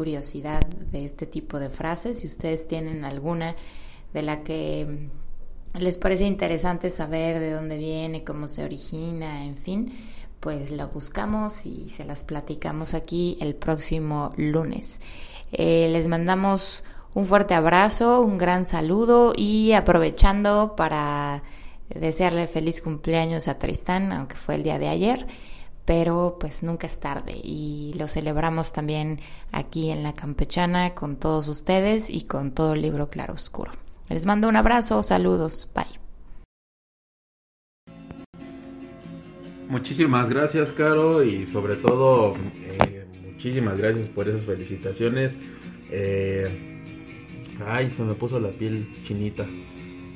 curiosidad 0.01 0.63
de 0.67 1.05
este 1.05 1.27
tipo 1.27 1.59
de 1.59 1.69
frases. 1.69 2.21
Si 2.21 2.27
ustedes 2.27 2.67
tienen 2.67 3.05
alguna 3.05 3.55
de 4.15 4.23
la 4.23 4.43
que 4.43 5.11
les 5.79 5.99
parece 5.99 6.25
interesante 6.25 6.89
saber 6.89 7.39
de 7.39 7.51
dónde 7.51 7.77
viene, 7.77 8.25
cómo 8.25 8.49
se 8.49 8.65
origina, 8.65 9.45
en 9.45 9.59
fin, 9.59 9.93
pues 10.41 10.71
la 10.71 10.87
buscamos 10.87 11.67
y 11.67 11.91
se 11.91 12.07
las 12.07 12.25
platicamos 12.25 12.95
aquí 12.95 13.37
el 13.43 13.55
próximo 13.55 14.33
lunes. 14.39 15.03
Eh, 15.53 15.91
les 15.91 16.09
mandamos 16.09 16.83
un 17.13 17.27
fuerte 17.27 17.53
abrazo, 17.53 18.23
un 18.23 18.39
gran 18.39 18.65
saludo 18.65 19.35
y 19.37 19.73
aprovechando 19.75 20.77
para 20.77 21.43
desearle 21.91 22.47
feliz 22.47 22.81
cumpleaños 22.81 23.49
a 23.49 23.59
Tristán, 23.59 24.13
aunque 24.13 24.37
fue 24.37 24.55
el 24.55 24.63
día 24.63 24.79
de 24.79 24.89
ayer 24.89 25.27
pero 25.85 26.37
pues 26.39 26.63
nunca 26.63 26.87
es 26.87 27.01
tarde 27.01 27.35
y 27.43 27.95
lo 27.99 28.07
celebramos 28.09 28.73
también 28.73 29.21
aquí 29.53 29.91
en 29.91 30.03
la 30.03 30.15
campechana 30.15 30.95
con 30.95 31.17
todos 31.17 31.49
ustedes 31.49 32.11
y 32.11 32.23
con 32.27 32.53
todo 32.53 32.75
el 32.75 32.83
libro 32.83 33.11
Claro 33.11 33.35
Oscuro. 33.35 33.73
Les 34.09 34.27
mando 34.27 34.49
un 34.49 34.57
abrazo, 34.57 35.03
saludos, 35.03 35.71
bye. 35.75 36.01
Muchísimas 39.69 40.29
gracias, 40.29 40.73
Caro, 40.73 41.23
y 41.23 41.47
sobre 41.47 41.77
todo, 41.77 42.35
eh, 42.35 43.07
muchísimas 43.25 43.79
gracias 43.79 44.09
por 44.09 44.29
esas 44.29 44.45
felicitaciones. 44.45 45.39
Eh, 45.93 46.49
ay, 47.65 47.93
se 47.97 48.03
me 48.03 48.15
puso 48.15 48.41
la 48.41 48.51
piel 48.51 48.89
chinita. 49.05 49.47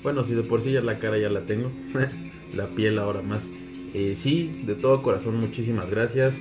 Bueno, 0.02 0.24
si 0.24 0.34
de 0.34 0.42
por 0.42 0.60
sí 0.60 0.72
ya 0.72 0.80
la 0.80 0.98
cara 0.98 1.18
ya 1.18 1.30
la 1.30 1.42
tengo, 1.42 1.70
la 2.52 2.66
piel 2.74 2.98
ahora 2.98 3.22
más. 3.22 3.48
Eh, 3.94 4.16
sí, 4.20 4.50
de 4.66 4.74
todo 4.74 5.02
corazón, 5.02 5.36
muchísimas 5.36 5.88
gracias. 5.88 6.34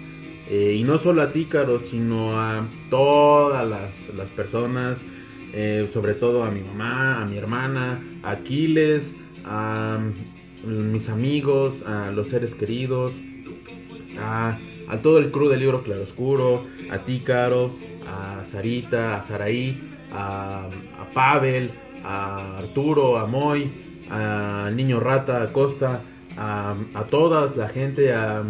Eh, 0.49 0.75
y 0.75 0.83
no 0.83 0.97
solo 0.97 1.21
a 1.21 1.31
ti, 1.31 1.45
Caro, 1.45 1.77
sino 1.77 2.39
a 2.39 2.67
todas 2.89 3.69
las, 3.69 4.29
personas, 4.31 5.03
eh, 5.53 5.87
sobre 5.93 6.15
todo 6.15 6.43
a 6.43 6.49
mi 6.49 6.61
mamá, 6.61 7.21
a 7.21 7.25
mi 7.25 7.37
hermana, 7.37 8.03
a 8.23 8.31
Aquiles, 8.31 9.15
a 9.45 9.99
mis 10.65 11.09
amigos, 11.09 11.83
a 11.83 12.09
los 12.11 12.29
seres 12.29 12.55
queridos, 12.55 13.13
a, 14.19 14.57
todo 15.03 15.19
el 15.19 15.29
crew 15.29 15.49
del 15.49 15.59
libro 15.59 15.83
Claroscuro, 15.83 16.65
a 16.89 16.99
ti, 16.99 17.19
Caro, 17.19 17.75
a 18.07 18.43
Sarita, 18.45 19.17
a 19.17 19.21
Saraí, 19.21 19.79
a, 20.11 20.69
a 20.99 21.13
Pavel, 21.13 21.69
a 22.03 22.57
Arturo, 22.57 23.19
a 23.19 23.27
Moy, 23.27 23.71
a 24.09 24.71
Niño 24.73 24.99
Rata, 24.99 25.43
a 25.43 25.53
Costa 25.53 26.01
a, 26.37 27.05
todas, 27.09 27.55
la 27.55 27.69
gente, 27.69 28.13
a, 28.13 28.43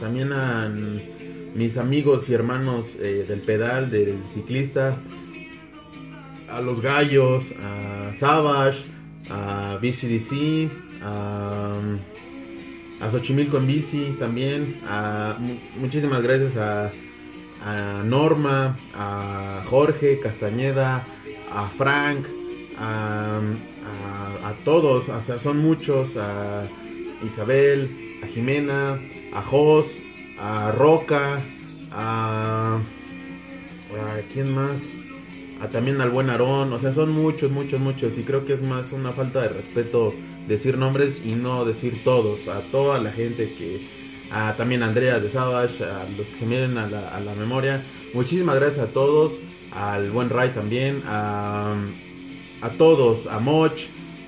también 0.00 0.32
a 0.32 0.68
mis 1.54 1.76
amigos 1.76 2.28
y 2.28 2.34
hermanos 2.34 2.86
eh, 2.98 3.24
del 3.28 3.40
pedal, 3.40 3.90
del 3.90 4.18
ciclista, 4.32 4.96
a 6.50 6.60
los 6.60 6.80
gallos, 6.80 7.44
a 7.62 8.12
Savage, 8.14 8.84
a 9.30 9.78
BCDC, 9.80 10.70
a, 11.02 11.78
a 13.00 13.10
Xochimilco 13.10 13.58
en 13.58 13.66
bici 13.66 14.16
también, 14.18 14.80
a, 14.86 15.38
muchísimas 15.76 16.22
gracias 16.22 16.56
a, 16.56 16.90
a 17.64 18.02
Norma, 18.04 18.76
a 18.94 19.62
Jorge 19.68 20.20
Castañeda, 20.20 21.04
a 21.52 21.66
Frank, 21.68 22.26
a, 22.78 23.40
todos, 24.64 25.08
o 25.08 25.20
sea, 25.22 25.38
son 25.38 25.58
muchos, 25.58 26.16
a 26.16 26.66
Isabel, 27.26 28.18
a 28.22 28.26
Jimena, 28.26 29.00
a 29.32 29.42
Jos, 29.42 29.86
a 30.38 30.70
Roca, 30.72 31.40
a, 31.90 32.78
a 32.78 34.20
quién 34.32 34.54
más, 34.54 34.80
a 35.60 35.68
también 35.68 36.00
al 36.00 36.10
buen 36.10 36.30
Aarón, 36.30 36.72
o 36.72 36.78
sea, 36.78 36.92
son 36.92 37.12
muchos, 37.12 37.50
muchos, 37.50 37.80
muchos, 37.80 38.18
y 38.18 38.22
creo 38.22 38.44
que 38.44 38.54
es 38.54 38.62
más 38.62 38.92
una 38.92 39.12
falta 39.12 39.42
de 39.42 39.48
respeto 39.48 40.14
decir 40.48 40.76
nombres 40.76 41.22
y 41.24 41.32
no 41.32 41.64
decir 41.64 42.02
todos, 42.04 42.46
a 42.48 42.60
toda 42.70 42.98
la 42.98 43.12
gente 43.12 43.54
que, 43.54 43.88
a 44.30 44.54
también 44.56 44.82
a 44.82 44.86
Andrea 44.86 45.20
de 45.20 45.30
Savage, 45.30 45.84
a 45.84 46.06
los 46.16 46.26
que 46.26 46.36
se 46.36 46.46
miren 46.46 46.76
a 46.78 46.88
la, 46.88 47.08
a 47.08 47.20
la 47.20 47.34
memoria, 47.34 47.82
muchísimas 48.12 48.56
gracias 48.56 48.88
a 48.88 48.92
todos, 48.92 49.32
al 49.72 50.10
buen 50.10 50.30
Ray 50.30 50.50
también, 50.50 51.02
a 51.06 51.74
a 52.64 52.70
todos, 52.70 53.26
a 53.26 53.38
Moch, 53.40 53.78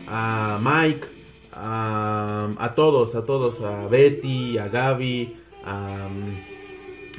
a 0.06 0.58
Mike, 0.62 1.06
a, 1.52 2.72
todos, 2.76 3.14
a 3.14 3.24
todos, 3.24 3.60
a 3.60 3.86
Betty, 3.88 4.58
a 4.58 4.68
Gaby, 4.68 5.34
a, 5.64 6.08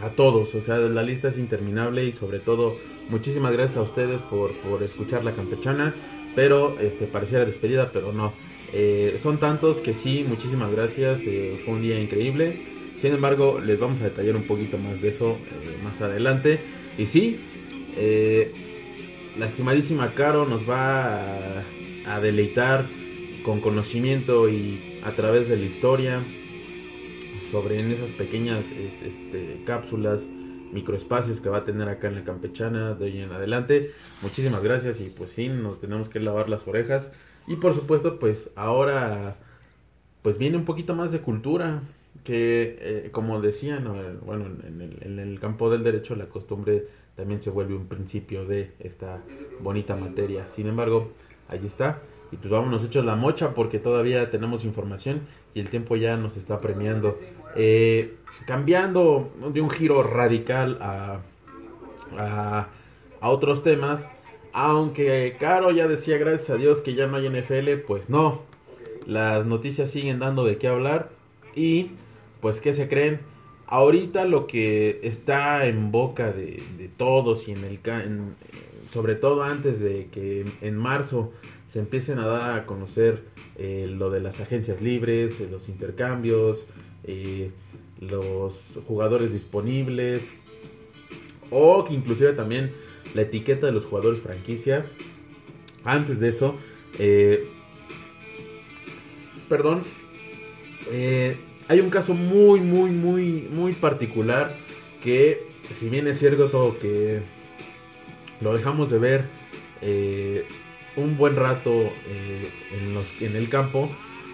a, 0.01 0.09
todos. 0.15 0.53
O 0.55 0.61
sea, 0.61 0.77
la 0.77 1.03
lista 1.03 1.27
es 1.29 1.37
interminable 1.37 2.05
y 2.05 2.13
sobre 2.13 2.39
todo 2.39 2.75
muchísimas 3.09 3.53
gracias 3.53 3.77
a 3.77 3.81
ustedes 3.81 4.21
por, 4.21 4.53
por 4.61 4.83
escuchar 4.83 5.23
la 5.23 5.33
campechana. 5.33 5.93
Pero 6.35 6.79
este 6.79 7.07
pareciera 7.07 7.45
despedida, 7.45 7.91
pero 7.91 8.13
no. 8.13 8.33
Eh, 8.73 9.17
son 9.23 9.39
tantos 9.39 9.79
que 9.79 9.93
sí, 9.93 10.23
muchísimas 10.27 10.71
gracias. 10.71 11.23
Eh, 11.25 11.59
fue 11.65 11.73
un 11.73 11.81
día 11.81 11.99
increíble. 11.99 12.61
Sin 13.01 13.13
embargo, 13.13 13.59
les 13.59 13.79
vamos 13.79 14.01
a 14.01 14.05
detallar 14.05 14.35
un 14.35 14.43
poquito 14.43 14.77
más 14.77 15.01
de 15.01 15.09
eso 15.09 15.31
eh, 15.31 15.77
más 15.83 15.99
adelante. 16.01 16.59
Y 16.97 17.05
sí, 17.05 17.39
la 19.37 19.45
estimadísima 19.45 20.13
Caro 20.13 20.45
nos 20.45 20.67
va 20.67 21.63
a, 22.05 22.19
deleitar 22.21 22.85
con 23.43 23.61
conocimiento 23.61 24.49
y 24.49 24.99
a 25.03 25.11
través 25.11 25.47
de 25.47 25.57
la 25.57 25.65
historia 25.65 26.23
sobre 27.51 27.79
en 27.79 27.91
esas 27.91 28.11
pequeñas 28.11 28.65
este, 28.71 29.61
cápsulas, 29.65 30.25
microespacios 30.71 31.39
que 31.39 31.49
va 31.49 31.59
a 31.59 31.65
tener 31.65 31.87
acá 31.87 32.07
en 32.07 32.15
la 32.15 32.23
campechana 32.23 32.93
de 32.93 33.05
hoy 33.05 33.19
en 33.19 33.31
adelante. 33.31 33.91
Muchísimas 34.21 34.63
gracias 34.63 34.99
y 34.99 35.09
pues 35.09 35.31
sí, 35.31 35.49
nos 35.49 35.79
tenemos 35.79 36.09
que 36.09 36.19
lavar 36.19 36.49
las 36.49 36.67
orejas. 36.67 37.11
Y 37.45 37.57
por 37.57 37.73
supuesto, 37.75 38.19
pues 38.19 38.49
ahora 38.55 39.37
pues 40.23 40.37
viene 40.37 40.57
un 40.57 40.65
poquito 40.65 40.95
más 40.95 41.11
de 41.11 41.19
cultura, 41.19 41.81
que 42.23 42.77
eh, 42.81 43.09
como 43.11 43.39
decían, 43.39 43.87
bueno, 44.25 44.45
en 44.45 44.81
el, 44.81 44.97
en 45.01 45.19
el 45.19 45.39
campo 45.39 45.69
del 45.69 45.83
derecho 45.83 46.15
la 46.15 46.25
costumbre 46.25 46.87
también 47.17 47.41
se 47.41 47.49
vuelve 47.49 47.75
un 47.75 47.87
principio 47.87 48.45
de 48.45 48.71
esta 48.79 49.23
bonita 49.59 49.95
materia. 49.95 50.47
Sin 50.47 50.67
embargo, 50.67 51.09
ahí 51.49 51.65
está. 51.65 51.99
Y 52.31 52.37
pues 52.37 52.51
vámonos 52.51 52.83
hechos 52.83 53.03
la 53.03 53.15
mocha 53.15 53.55
porque 53.55 53.79
todavía 53.79 54.29
tenemos 54.29 54.63
información 54.63 55.21
y 55.55 55.59
el 55.59 55.69
tiempo 55.69 55.95
ya 55.95 56.15
nos 56.15 56.37
está 56.37 56.61
premiando. 56.61 57.17
Eh, 57.55 58.13
cambiando 58.45 59.31
de 59.51 59.61
un 59.61 59.71
giro 59.71 60.03
radical 60.03 60.77
a, 60.79 61.21
a, 62.17 62.67
a, 63.19 63.29
otros 63.29 63.63
temas, 63.63 64.07
aunque 64.53 65.37
Caro 65.39 65.71
ya 65.71 65.87
decía 65.87 66.19
gracias 66.19 66.51
a 66.51 66.55
Dios 66.55 66.81
que 66.81 66.93
ya 66.93 67.07
no 67.07 67.17
hay 67.17 67.29
NFL, 67.29 67.77
pues 67.87 68.11
no. 68.11 68.43
Las 69.07 69.45
noticias 69.47 69.89
siguen 69.89 70.19
dando 70.19 70.45
de 70.45 70.57
qué 70.57 70.67
hablar 70.67 71.09
y 71.55 71.93
pues 72.41 72.61
¿qué 72.61 72.73
se 72.73 72.87
creen? 72.87 73.21
Ahorita 73.67 74.25
lo 74.25 74.47
que 74.47 74.99
está 75.03 75.65
en 75.67 75.91
boca 75.91 76.31
de, 76.31 76.63
todos 76.97 77.47
y 77.47 77.51
en 77.51 77.63
el 77.65 77.79
sobre 78.91 79.15
todo 79.15 79.43
antes 79.43 79.79
de 79.79 80.07
que 80.11 80.45
en 80.61 80.77
marzo 80.77 81.31
se 81.67 81.79
empiecen 81.79 82.17
a 82.19 82.25
dar 82.25 82.59
a 82.59 82.65
conocer 82.65 83.23
eh, 83.57 83.87
lo 83.89 84.09
de 84.09 84.21
las 84.21 84.39
agencias 84.39 84.81
libres, 84.81 85.39
eh, 85.41 85.47
los 85.51 85.67
intercambios, 85.67 86.65
eh, 87.03 87.51
los 87.99 88.53
jugadores 88.87 89.33
disponibles 89.33 90.27
o 91.51 91.83
que 91.83 91.93
inclusive 91.93 92.33
también 92.33 92.71
la 93.13 93.23
etiqueta 93.23 93.65
de 93.65 93.73
los 93.73 93.85
jugadores 93.85 94.21
franquicia. 94.21 94.85
Antes 95.83 96.19
de 96.19 96.29
eso, 96.29 96.55
perdón, 99.47 99.83
hay 101.67 101.79
un 101.81 101.89
caso 101.89 102.13
muy, 102.13 102.61
muy, 102.61 102.91
muy, 102.91 103.47
muy 103.51 103.73
particular 103.73 104.55
que, 105.03 105.43
si 105.73 105.89
bien 105.89 106.07
es 106.07 106.19
cierto 106.19 106.77
que 106.79 107.21
lo 108.41 108.55
dejamos 108.55 108.89
de 108.89 108.99
ver 108.99 109.25
eh, 109.81 110.45
un 110.95 111.17
buen 111.17 111.35
rato 111.35 111.71
eh, 111.71 112.51
en, 113.21 113.35
el 113.35 113.49
campo, 113.49 113.89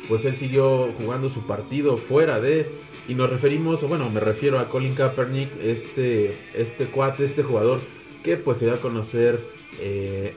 pues 0.08 0.26
él 0.26 0.38
siguió 0.38 0.91
jugando 1.00 1.30
su 1.30 1.46
partido 1.48 1.98
fuera 1.98 2.39
de 2.39 2.69
y 3.08 3.15
nos 3.15 3.30
referimos, 3.30 3.84
o 3.84 3.88
bueno, 3.88 4.10
me 4.10 4.19
refiero 4.19 4.60
a 4.60 4.69
Colin 4.69 4.96
Kaepernick, 4.96 5.50
este, 5.62 6.38
este 6.54 6.86
cuate, 6.86 7.26
este 7.26 7.43
jugador 7.43 7.82
que 8.24 8.38
pues 8.38 8.60
se 8.60 8.65
dio 8.65 8.76
a 8.76 8.78
conocer 8.78 9.41
eh, 9.80 10.36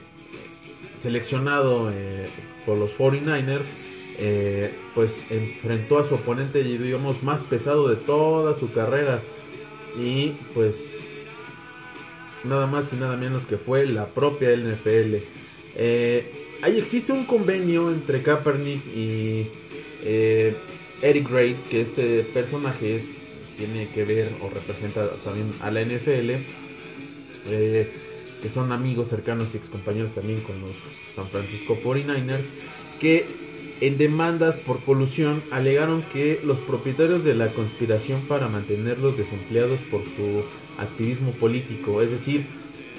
seleccionado 0.97 1.93
por 2.65 2.77
los 2.77 2.97
49ers, 2.97 3.67
eh, 4.17 4.73
pues 4.95 5.13
enfrentó 5.29 5.99
a 5.99 6.05
su 6.05 6.15
oponente, 6.15 6.63
digamos, 6.63 7.23
más 7.23 7.43
pesado 7.43 7.87
de 7.89 7.95
toda 7.95 8.53
su 8.57 8.71
carrera. 8.71 9.21
Y 9.99 10.33
pues 10.53 10.99
nada 12.43 12.67
más 12.67 12.93
y 12.93 12.95
nada 12.95 13.17
menos 13.17 13.45
que 13.45 13.57
fue 13.57 13.85
la 13.85 14.07
propia 14.07 14.55
NFL. 14.55 15.15
ahí 16.61 16.77
existe 16.77 17.11
un 17.11 17.25
convenio 17.25 17.91
entre 17.91 18.21
Kaepernick 18.21 18.85
y 18.87 19.47
Eric 21.01 21.29
Reid, 21.29 21.55
que 21.69 21.81
este 21.81 22.23
personaje 22.23 22.95
es, 22.95 23.03
tiene 23.57 23.87
que 23.89 24.03
ver 24.03 24.31
o 24.41 24.49
representa 24.49 25.09
también 25.23 25.53
a 25.61 25.69
la 25.71 25.81
NFL, 25.83 26.31
eh, 27.49 27.91
que 28.41 28.49
son 28.49 28.71
amigos 28.71 29.09
cercanos 29.09 29.49
y 29.53 29.57
excompañeros 29.57 30.11
también 30.13 30.41
con 30.41 30.59
los 30.61 30.71
San 31.15 31.27
Francisco 31.27 31.77
49ers, 31.83 32.45
que 32.99 33.25
en 33.81 33.97
demandas 33.97 34.55
por 34.55 34.83
colusión 34.83 35.43
alegaron 35.51 36.03
que 36.13 36.39
los 36.43 36.59
propietarios 36.59 37.23
de 37.23 37.35
la 37.35 37.53
conspiración 37.53 38.21
para 38.21 38.47
mantenerlos 38.47 39.17
desempleados 39.17 39.79
por 39.91 40.03
su 40.03 40.43
activismo 40.77 41.31
político, 41.31 42.01
es 42.01 42.11
decir, 42.11 42.45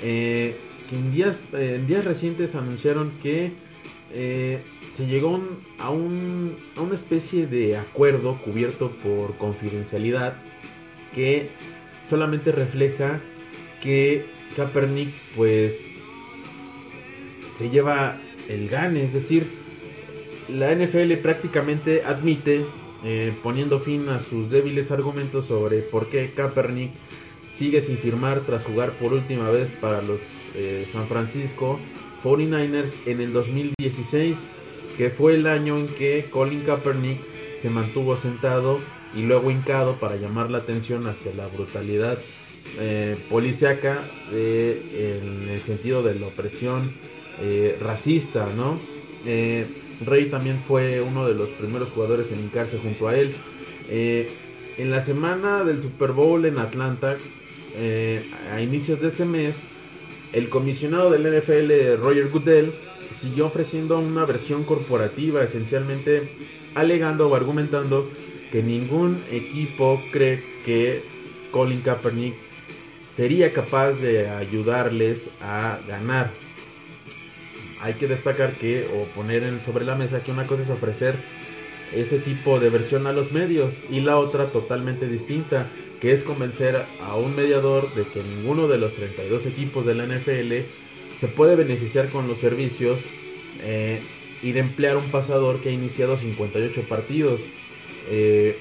eh, 0.03 0.57
que 0.89 0.97
en 0.97 1.13
días, 1.13 1.41
en 1.53 1.87
días 1.87 2.05
recientes 2.05 2.55
anunciaron 2.55 3.13
que 3.23 3.53
eh, 4.13 4.61
se 4.95 5.07
llegó 5.07 5.41
a, 5.79 5.91
un, 5.91 6.57
a 6.77 6.81
una 6.81 6.95
especie 6.95 7.47
de 7.47 7.77
acuerdo 7.77 8.41
cubierto 8.43 8.91
por 9.03 9.37
confidencialidad 9.37 10.35
que 11.15 11.51
solamente 12.09 12.53
refleja 12.53 13.21
que 13.83 14.27
Kaepernick 14.57 15.11
pues 15.37 15.77
se 17.57 17.69
lleva 17.71 18.19
el 18.49 18.69
gane, 18.69 19.05
es 19.05 19.13
decir, 19.13 19.68
la 20.49 20.75
NFL 20.75 21.15
prácticamente 21.23 22.03
admite, 22.05 22.65
eh, 23.05 23.33
poniendo 23.43 23.79
fin 23.81 24.09
a 24.09 24.21
sus 24.21 24.51
débiles 24.51 24.91
argumentos 24.91 25.47
sobre 25.47 25.79
por 25.81 26.09
qué 26.09 26.33
Kaepernick 26.35 26.91
sigue 27.49 27.81
sin 27.81 27.99
firmar 27.99 28.41
tras 28.47 28.65
jugar 28.65 28.93
por 28.99 29.13
última 29.13 29.51
vez 29.51 29.71
para 29.81 30.03
los 30.03 30.21
eh, 30.55 30.87
San 30.93 31.07
Francisco 31.07 31.79
49ers 32.25 32.91
en 33.07 33.21
el 33.21 33.33
2016 33.33 34.39
que 34.97 35.11
fue 35.11 35.35
el 35.35 35.47
año 35.47 35.79
en 35.79 35.89
que 35.89 36.27
Colin 36.31 36.63
Kaepernick 36.63 37.19
se 37.61 37.71
mantuvo 37.71 38.17
sentado 38.17 38.81
y 39.15 39.23
luego 39.23 39.51
hincado 39.51 40.01
para 40.01 40.17
llamar 40.17 40.51
la 40.51 40.59
atención 40.59 41.07
hacia 41.07 41.33
la 41.35 41.47
brutalidad 41.47 42.19
eh, 42.79 43.17
policíaca 43.31 44.05
en 44.31 45.49
el 45.49 45.63
sentido 45.63 46.03
de 46.03 46.17
la 46.17 46.27
opresión 46.27 46.93
eh, 47.41 47.79
racista, 47.81 48.49
¿no? 48.55 48.81
Eh, 50.01 50.05
Rey 50.05 50.27
también 50.27 50.63
fue 50.67 51.01
uno 51.01 51.27
de 51.27 51.35
los 51.35 51.49
primeros 51.51 51.91
jugadores 51.91 52.31
en 52.33 52.41
hincarse 52.41 52.79
junto 52.79 53.09
a 53.09 53.17
él. 53.17 53.35
Eh, 53.89 54.31
en 54.77 54.91
la 54.91 55.01
semana 55.01 55.65
del 55.65 55.83
Super 55.83 56.13
Bowl 56.13 56.45
en 56.45 56.59
Atlanta, 56.59 57.17
a 58.53 58.61
inicios 58.61 59.01
de 59.01 59.09
ese 59.09 59.25
mes, 59.25 59.63
el 60.33 60.49
comisionado 60.49 61.11
del 61.11 61.23
NFL, 61.27 62.01
Roger 62.01 62.29
Goodell, 62.29 62.73
siguió 63.13 63.47
ofreciendo 63.47 63.99
una 63.99 64.25
versión 64.25 64.65
corporativa, 64.65 65.43
esencialmente 65.43 66.29
alegando 66.75 67.29
o 67.29 67.35
argumentando 67.35 68.09
que 68.53 68.63
ningún 68.63 69.23
equipo 69.31 70.01
cree 70.13 70.43
que 70.65 71.03
Colin 71.51 71.81
Kaepernick 71.81 72.35
sería 73.13 73.53
capaz 73.53 73.93
de 73.93 74.29
ayudarles 74.29 75.29
a 75.41 75.81
ganar. 75.87 76.31
Hay 77.81 77.95
que 77.95 78.09
destacar 78.09 78.55
que, 78.55 78.87
o 78.87 79.05
poner 79.15 79.61
sobre 79.65 79.85
la 79.85 79.95
mesa 79.95 80.23
que 80.23 80.33
una 80.33 80.47
cosa 80.47 80.63
es 80.63 80.71
ofrecer 80.71 81.17
ese 81.93 82.19
tipo 82.19 82.61
de 82.61 82.71
versión 82.71 83.07
a 83.07 83.13
los 83.13 83.33
medios 83.33 83.73
y 83.91 84.01
la 84.01 84.19
otra 84.19 84.51
totalmente 84.53 85.09
distinta, 85.09 85.71
que 86.01 86.13
es 86.13 86.23
convencer 86.23 86.85
a 87.03 87.17
un 87.17 87.35
mediador 87.35 87.95
de 87.95 88.05
que 88.05 88.23
ninguno 88.23 88.69
de 88.69 88.79
los 88.79 88.95
32 88.95 89.47
equipos 89.47 89.87
de 89.87 89.95
la 89.95 90.07
NFL 90.07 90.67
se 91.19 91.29
puede 91.29 91.57
beneficiar 91.57 92.09
con 92.11 92.29
los 92.29 92.39
servicios 92.39 93.01
eh, 93.61 94.01
y 94.43 94.53
de 94.53 94.61
emplear 94.61 94.97
un 94.97 95.11
pasador 95.11 95.61
que 95.61 95.71
ha 95.71 95.73
iniciado 95.73 96.17
58 96.17 96.83
partidos. 96.83 97.41
Eh, 98.11 98.57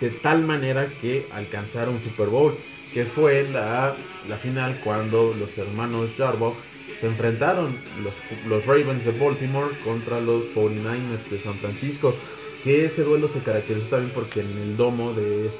de 0.00 0.10
tal 0.10 0.42
manera 0.42 0.92
que 1.00 1.26
alcanzara 1.32 1.90
un 1.90 2.02
Super 2.02 2.28
Bowl, 2.28 2.54
que 2.92 3.04
fue 3.04 3.48
la, 3.48 3.96
la 4.28 4.36
final 4.36 4.80
cuando 4.84 5.34
los 5.38 5.56
hermanos 5.56 6.10
Jarbo 6.18 6.56
se 7.00 7.06
enfrentaron, 7.06 7.76
los, 8.02 8.14
los 8.46 8.66
Ravens 8.66 9.04
de 9.04 9.12
Baltimore 9.12 9.76
contra 9.84 10.20
los 10.20 10.44
49ers 10.54 11.28
de 11.30 11.38
San 11.40 11.54
Francisco, 11.54 12.14
que 12.64 12.86
ese 12.86 13.04
duelo 13.04 13.28
se 13.28 13.40
caracterizó 13.40 13.86
también 13.86 14.12
porque 14.14 14.40
en 14.40 14.58
el 14.58 14.76
domo 14.76 15.12
de 15.12 15.50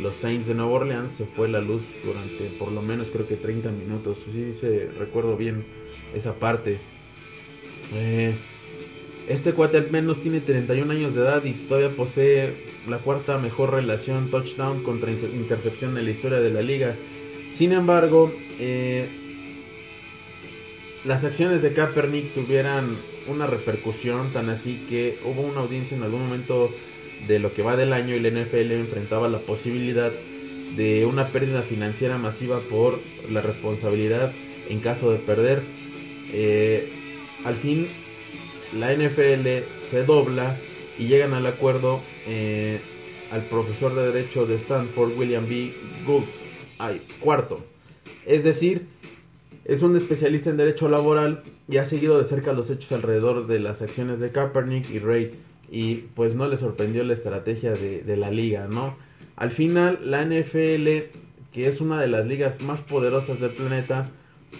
los 0.00 0.16
Saints 0.16 0.46
de 0.46 0.54
Nueva 0.54 0.72
Orleans 0.72 1.12
se 1.12 1.24
fue 1.24 1.48
la 1.48 1.60
luz 1.60 1.82
durante 2.04 2.44
por 2.58 2.70
lo 2.72 2.82
menos 2.82 3.08
creo 3.12 3.26
que 3.26 3.36
30 3.36 3.70
minutos. 3.70 4.18
Sí, 4.32 4.52
se 4.52 4.88
recuerdo 4.98 5.36
bien 5.36 5.64
esa 6.14 6.34
parte. 6.34 6.78
Eh, 7.94 8.34
este 9.28 9.52
cuate 9.52 9.78
al 9.78 9.90
menos 9.90 10.20
tiene 10.20 10.40
31 10.40 10.92
años 10.92 11.14
de 11.14 11.22
edad 11.22 11.44
y 11.44 11.52
todavía 11.52 11.96
posee 11.96 12.54
la 12.88 12.98
cuarta 12.98 13.38
mejor 13.38 13.72
relación 13.72 14.30
touchdown 14.30 14.82
contra 14.82 15.10
intercepción 15.10 15.96
en 15.98 16.04
la 16.04 16.10
historia 16.10 16.38
de 16.38 16.50
la 16.50 16.62
liga. 16.62 16.94
Sin 17.52 17.72
embargo, 17.72 18.32
eh, 18.58 19.25
las 21.06 21.24
acciones 21.24 21.62
de 21.62 21.72
Kaepernick 21.72 22.34
tuvieran 22.34 22.96
una 23.28 23.46
repercusión 23.46 24.32
tan 24.32 24.50
así 24.50 24.84
que 24.88 25.18
hubo 25.24 25.42
una 25.42 25.60
audiencia 25.60 25.96
en 25.96 26.02
algún 26.02 26.24
momento 26.24 26.72
de 27.28 27.38
lo 27.38 27.54
que 27.54 27.62
va 27.62 27.76
del 27.76 27.92
año 27.92 28.16
y 28.16 28.20
la 28.20 28.30
NFL 28.30 28.72
enfrentaba 28.72 29.28
la 29.28 29.38
posibilidad 29.38 30.10
de 30.76 31.06
una 31.06 31.28
pérdida 31.28 31.62
financiera 31.62 32.18
masiva 32.18 32.58
por 32.58 32.98
la 33.30 33.40
responsabilidad 33.40 34.32
en 34.68 34.80
caso 34.80 35.12
de 35.12 35.18
perder. 35.18 35.62
Eh, 36.32 36.92
al 37.44 37.54
fin, 37.56 37.86
la 38.74 38.92
NFL 38.92 39.64
se 39.88 40.02
dobla 40.04 40.58
y 40.98 41.06
llegan 41.06 41.34
al 41.34 41.46
acuerdo 41.46 42.02
eh, 42.26 42.80
al 43.30 43.42
profesor 43.42 43.94
de 43.94 44.12
Derecho 44.12 44.44
de 44.44 44.56
Stanford, 44.56 45.16
William 45.16 45.48
B. 45.48 45.72
Gould, 46.04 46.26
ay, 46.78 47.00
cuarto. 47.20 47.64
Es 48.26 48.42
decir, 48.42 48.85
es 49.68 49.82
un 49.82 49.96
especialista 49.96 50.50
en 50.50 50.56
derecho 50.56 50.88
laboral 50.88 51.42
y 51.68 51.78
ha 51.78 51.84
seguido 51.84 52.18
de 52.18 52.24
cerca 52.24 52.52
los 52.52 52.70
hechos 52.70 52.92
alrededor 52.92 53.48
de 53.48 53.58
las 53.58 53.82
acciones 53.82 54.20
de 54.20 54.30
Kaepernick 54.30 54.88
y 54.90 55.00
Reid 55.00 55.30
y 55.70 55.96
pues 56.14 56.36
no 56.36 56.46
le 56.46 56.56
sorprendió 56.56 57.02
la 57.02 57.14
estrategia 57.14 57.72
de, 57.72 58.16
la 58.16 58.30
liga, 58.30 58.68
¿no? 58.70 58.96
Al 59.34 59.50
final 59.50 59.98
la 60.04 60.24
NFL, 60.24 61.10
que 61.52 61.66
es 61.66 61.80
una 61.80 62.00
de 62.00 62.06
las 62.06 62.26
ligas 62.26 62.60
más 62.60 62.80
poderosas 62.80 63.40
del 63.40 63.50
planeta, 63.50 64.08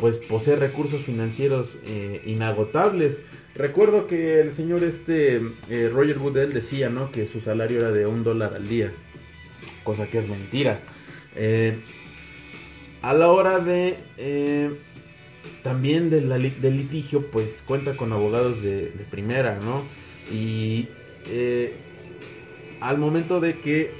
pues 0.00 0.18
posee 0.18 0.56
recursos 0.56 1.02
financieros 1.02 1.76
eh, 1.86 2.22
inagotables. 2.26 3.20
Recuerdo 3.54 4.08
que 4.08 4.40
el 4.40 4.54
señor 4.54 4.82
este 4.82 5.40
eh, 5.70 5.88
Roger 5.92 6.18
Goodell 6.18 6.52
decía, 6.52 6.90
¿no? 6.90 7.12
Que 7.12 7.26
su 7.26 7.38
salario 7.38 7.78
era 7.78 7.92
de 7.92 8.06
un 8.06 8.24
dólar 8.24 8.54
al 8.54 8.68
día, 8.68 8.92
cosa 9.84 10.08
que 10.08 10.18
es 10.18 10.28
mentira. 10.28 10.80
Eh, 11.36 11.78
a 13.02 13.14
la 13.14 13.30
hora 13.30 13.60
de 13.60 13.98
también 15.62 16.10
del, 16.10 16.28
litigio, 16.76 17.30
pues 17.30 17.62
cuenta 17.66 17.96
con 17.96 18.12
abogados 18.12 18.62
de, 18.62 18.92
primera, 19.10 19.58
¿no? 19.58 19.84
Y 20.32 20.88
eh, 21.28 21.74
al 22.80 22.98
momento 22.98 23.40
de 23.40 23.58
que 23.60 23.92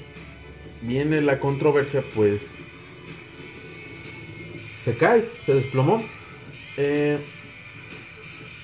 viene 0.81 1.21
la 1.21 1.39
controversia, 1.39 2.03
pues 2.15 2.55
se 4.83 4.95
cae, 4.95 5.29
se 5.45 5.53
desplomó. 5.53 6.03
Eh, 6.77 7.19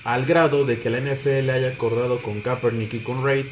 al 0.04 0.26
grado 0.26 0.64
de 0.64 0.78
que 0.78 0.90
la 0.90 1.00
NFL 1.00 1.50
haya 1.50 1.68
acordado 1.70 2.18
con 2.18 2.42
Kaepernick 2.42 2.94
y 2.94 2.98
con 3.00 3.24
Reid, 3.24 3.46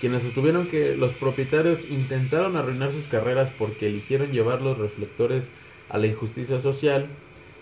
quienes 0.00 0.22
sostuvieron 0.22 0.68
que 0.68 0.96
los 0.96 1.12
propietarios 1.14 1.84
intentaron 1.90 2.56
arruinar 2.56 2.92
sus 2.92 3.06
carreras 3.08 3.50
porque 3.58 3.88
eligieron 3.88 4.30
llevar 4.30 4.62
los 4.62 4.78
reflectores 4.78 5.50
a 5.88 5.98
la 5.98 6.06
injusticia 6.06 6.60
social, 6.60 7.08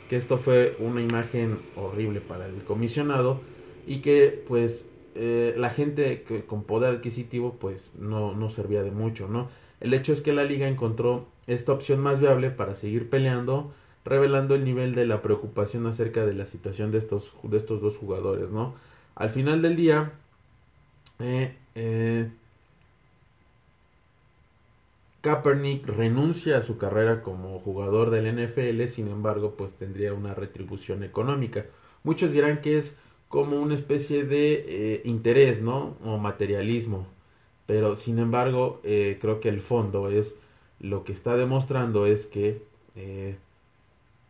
que 0.09 0.16
esto 0.16 0.38
fue 0.38 0.77
una 0.79 1.03
imagen 1.03 1.59
horrible 1.77 2.21
para 2.21 2.47
el 2.47 2.62
comisionado 2.64 3.40
y 3.87 4.01
que 4.01 4.45
pues 4.47 4.85
eh, 5.14 5.55
la 5.57 5.71
gente 5.71 6.23
que, 6.23 6.45
con 6.45 6.64
poder 6.64 6.97
adquisitivo 6.97 7.57
pues 7.59 7.90
no, 7.99 8.35
no 8.35 8.51
servía 8.51 8.83
de 8.83 8.90
mucho, 8.90 9.29
¿no? 9.29 9.49
El 9.81 9.95
hecho 9.95 10.12
es 10.12 10.21
que 10.21 10.33
la 10.33 10.45
liga 10.45 10.69
encontró 10.69 11.27
esta 11.47 11.73
opción 11.73 12.01
más 12.01 12.21
viable 12.21 12.51
para 12.51 12.75
seguir 12.75 13.09
peleando, 13.09 13.73
revelando 14.05 14.55
el 14.55 14.64
nivel 14.64 14.95
de 14.95 15.07
la 15.07 15.23
preocupación 15.23 15.87
acerca 15.87 16.25
de 16.25 16.35
la 16.35 16.47
situación 16.47 16.92
de 16.92 16.99
estos, 16.99 17.33
de 17.42 17.57
estos 17.57 17.81
dos 17.81 17.97
jugadores, 17.97 18.51
¿no? 18.51 18.75
Al 19.14 19.31
final 19.31 19.62
del 19.62 19.77
día, 19.77 20.12
eh, 21.21 21.55
eh, 21.75 22.29
Kaepernick 25.27 25.85
renuncia 25.89 26.57
a 26.57 26.62
su 26.62 26.79
carrera 26.79 27.21
como 27.21 27.59
jugador 27.59 28.11
del 28.11 28.33
NFL, 28.33 28.87
sin 28.87 29.09
embargo, 29.09 29.57
pues 29.57 29.73
tendría 29.73 30.15
una 30.15 30.35
retribución 30.35 31.03
económica. 31.03 31.67
Muchos 32.05 32.33
dirán 32.33 32.61
que 32.61 32.79
es 32.79 32.95
como 33.29 33.61
una 33.61 33.75
especie 33.75 34.23
de 34.23 34.65
eh, 34.69 35.03
interés, 35.05 35.61
¿no? 35.61 35.97
O 36.05 36.17
materialismo. 36.19 37.09
Pero 37.67 37.97
sin 37.97 38.21
embargo, 38.21 38.81
eh, 38.85 39.19
creo 39.21 39.41
que 39.41 39.49
el 39.49 39.61
fondo 39.61 40.11
es 40.11 40.37
lo 40.79 41.03
que 41.03 41.11
está 41.11 41.37
demostrando 41.37 42.07
es 42.07 42.27
que 42.27 42.62
eh, 42.95 43.35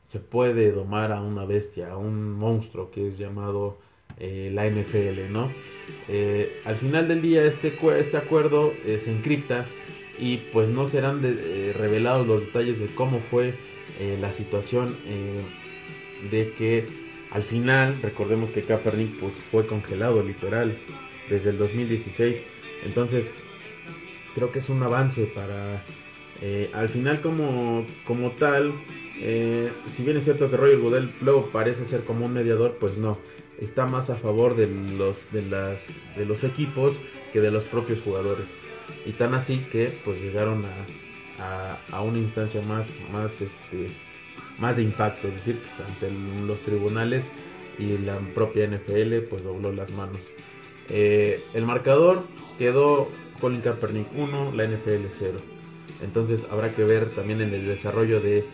se 0.06 0.18
puede 0.18 0.72
domar 0.72 1.12
a 1.12 1.20
una 1.20 1.44
bestia, 1.44 1.92
a 1.92 1.98
un 1.98 2.32
monstruo 2.32 2.90
que 2.90 3.06
es 3.08 3.18
llamado 3.18 3.76
la 4.18 4.66
NFL, 4.66 5.30
¿no? 5.30 5.52
al 6.64 6.76
final 6.76 7.06
del 7.06 7.20
día 7.20 7.44
este, 7.44 7.76
este 7.98 8.16
acuerdo 8.16 8.72
se 8.86 9.10
encripta 9.10 9.66
y 10.18 10.38
pues 10.52 10.68
no 10.68 10.86
serán 10.86 11.22
revelados 11.22 12.26
los 12.26 12.40
detalles 12.42 12.78
de 12.78 12.86
cómo 12.86 13.20
fue 13.20 13.54
la 14.20 14.32
situación 14.32 14.96
de 16.30 16.52
que 16.52 16.86
al 17.30 17.42
final, 17.42 17.98
recordemos 18.02 18.50
que 18.50 18.62
Kaepernick 18.62 19.18
pues, 19.18 19.32
fue 19.50 19.66
congelado 19.66 20.22
literal 20.22 20.76
desde 21.28 21.50
el 21.50 21.58
2016. 21.58 22.42
Entonces, 22.84 23.28
creo 24.34 24.52
que 24.52 24.60
es 24.60 24.68
un 24.68 24.82
avance 24.82 25.26
para... 25.26 25.84
Eh, 26.42 26.70
al 26.74 26.88
final 26.90 27.22
como, 27.22 27.86
como 28.06 28.32
tal, 28.32 28.74
eh, 29.18 29.72
si 29.88 30.02
bien 30.02 30.18
es 30.18 30.24
cierto 30.24 30.50
que 30.50 30.56
Roger 30.56 30.78
Goodell 30.78 31.10
luego 31.22 31.50
parece 31.50 31.86
ser 31.86 32.04
como 32.04 32.26
un 32.26 32.34
mediador, 32.34 32.76
pues 32.78 32.96
no. 32.98 33.18
Está 33.58 33.86
más 33.86 34.10
a 34.10 34.16
favor 34.16 34.54
de 34.54 34.66
los, 34.66 35.32
de, 35.32 35.42
las, 35.42 35.86
de 36.16 36.26
los 36.26 36.44
equipos 36.44 36.98
que 37.36 37.42
de 37.42 37.50
los 37.50 37.64
propios 37.64 38.00
jugadores. 38.00 38.56
Y 39.04 39.12
tan 39.12 39.34
así 39.34 39.58
que 39.70 40.00
pues 40.06 40.18
llegaron 40.18 40.64
a, 40.64 40.86
a, 41.38 41.78
a 41.92 42.00
una 42.00 42.16
instancia 42.16 42.62
más, 42.62 42.88
más 43.12 43.42
este, 43.42 43.90
más 44.58 44.78
de 44.78 44.84
impacto, 44.84 45.28
es 45.28 45.34
decir, 45.34 45.60
pues, 45.60 45.86
ante 45.86 46.10
los 46.46 46.60
tribunales 46.60 47.30
y 47.78 47.98
la 47.98 48.18
propia 48.34 48.66
NFL 48.66 49.18
pues 49.28 49.44
dobló 49.44 49.70
las 49.70 49.90
manos. 49.90 50.20
Eh, 50.88 51.42
el 51.52 51.66
marcador 51.66 52.22
quedó 52.58 53.10
Colin 53.38 53.60
Kaepernick 53.60 54.06
1, 54.16 54.52
la 54.54 54.64
NFL 54.64 55.04
0. 55.10 55.38
Entonces 56.02 56.46
habrá 56.50 56.74
que 56.74 56.84
ver 56.84 57.10
también 57.14 57.42
en 57.42 57.52
el 57.52 57.66
desarrollo 57.66 58.22
de, 58.22 58.44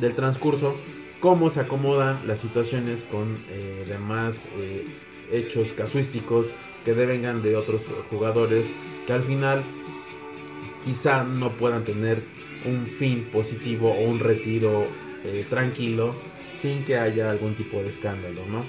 del 0.00 0.16
transcurso 0.16 0.74
cómo 1.20 1.50
se 1.50 1.60
acomodan 1.60 2.26
las 2.26 2.40
situaciones 2.40 3.04
con 3.12 3.38
eh, 3.48 3.84
demás 3.86 4.44
eh, 4.56 4.86
hechos 5.30 5.72
casuísticos 5.72 6.48
que 6.84 6.94
devengan 6.94 7.42
de 7.42 7.56
otros 7.56 7.80
jugadores 8.10 8.70
que 9.06 9.12
al 9.12 9.22
final 9.22 9.64
quizá 10.84 11.24
no 11.24 11.52
puedan 11.52 11.84
tener 11.84 12.22
un 12.64 12.86
fin 12.86 13.28
positivo 13.32 13.90
o 13.92 14.04
un 14.04 14.20
retiro 14.20 14.86
eh, 15.24 15.46
tranquilo 15.48 16.14
sin 16.60 16.84
que 16.84 16.96
haya 16.96 17.30
algún 17.30 17.54
tipo 17.54 17.82
de 17.82 17.88
escándalo, 17.88 18.46
¿no? 18.46 18.64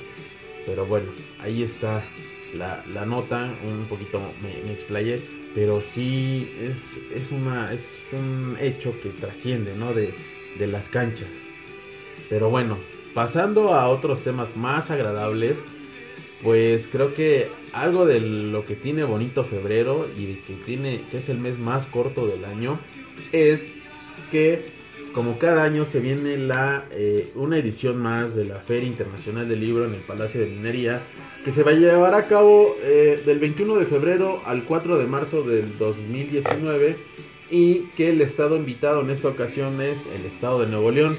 Pero 0.65 0.85
bueno, 0.85 1.11
ahí 1.39 1.63
está 1.63 2.03
la, 2.53 3.05
nota, 3.05 3.53
un 3.65 3.85
poquito 3.85 4.21
me, 4.41 4.71
explayé, 4.71 5.21
pero 5.53 5.81
sí 5.81 6.49
es, 6.59 6.97
es, 7.13 7.31
una, 7.31 7.73
es 7.73 7.85
un 8.11 8.57
hecho 8.59 8.93
que 9.01 9.09
trasciende, 9.09 9.75
¿no? 9.75 9.93
De, 9.93 10.13
de 10.57 10.67
las 10.67 10.89
canchas. 10.89 11.29
Pero 12.29 12.49
bueno, 12.49 12.79
pasando 13.13 13.73
a 13.73 13.87
otros 13.87 14.21
temas 14.21 14.55
más 14.55 14.89
agradables, 14.89 15.63
pues 16.41 16.87
creo 16.87 17.13
que 17.13 17.49
algo 17.75 18.05
de 18.05 18.21
lo 18.21 18.65
que 18.65 18.75
tiene 18.75 19.03
bonito 19.03 19.43
febrero 19.43 20.07
y 20.17 20.35
que 20.47 20.53
tiene 20.65 21.03
que 21.11 21.17
es 21.17 21.29
el 21.29 21.37
mes 21.37 21.59
más 21.59 21.85
corto 21.85 22.25
del 22.25 22.45
año 22.45 22.79
es 23.33 23.69
que 24.31 24.73
como 25.13 25.37
cada 25.37 25.63
año 25.63 25.85
se 25.85 25.99
viene 25.99 26.37
la, 26.37 26.85
eh, 26.91 27.31
una 27.35 27.57
edición 27.57 27.97
más 27.97 28.33
de 28.33 28.45
la 28.45 28.59
Feria 28.59 28.87
Internacional 28.87 29.47
del 29.47 29.59
Libro 29.59 29.85
en 29.85 29.93
el 29.93 30.01
Palacio 30.01 30.41
de 30.41 30.47
Minería, 30.47 31.03
que 31.43 31.51
se 31.51 31.63
va 31.63 31.71
a 31.71 31.75
llevar 31.75 32.15
a 32.15 32.27
cabo 32.27 32.75
eh, 32.81 33.21
del 33.25 33.39
21 33.39 33.75
de 33.75 33.85
febrero 33.85 34.41
al 34.45 34.65
4 34.65 34.97
de 34.97 35.05
marzo 35.05 35.43
del 35.43 35.77
2019 35.77 36.97
y 37.51 37.87
que 37.95 38.09
el 38.09 38.21
estado 38.21 38.55
invitado 38.55 39.01
en 39.01 39.09
esta 39.09 39.27
ocasión 39.27 39.81
es 39.81 40.05
el 40.07 40.25
estado 40.25 40.61
de 40.61 40.67
Nuevo 40.67 40.91
León. 40.91 41.17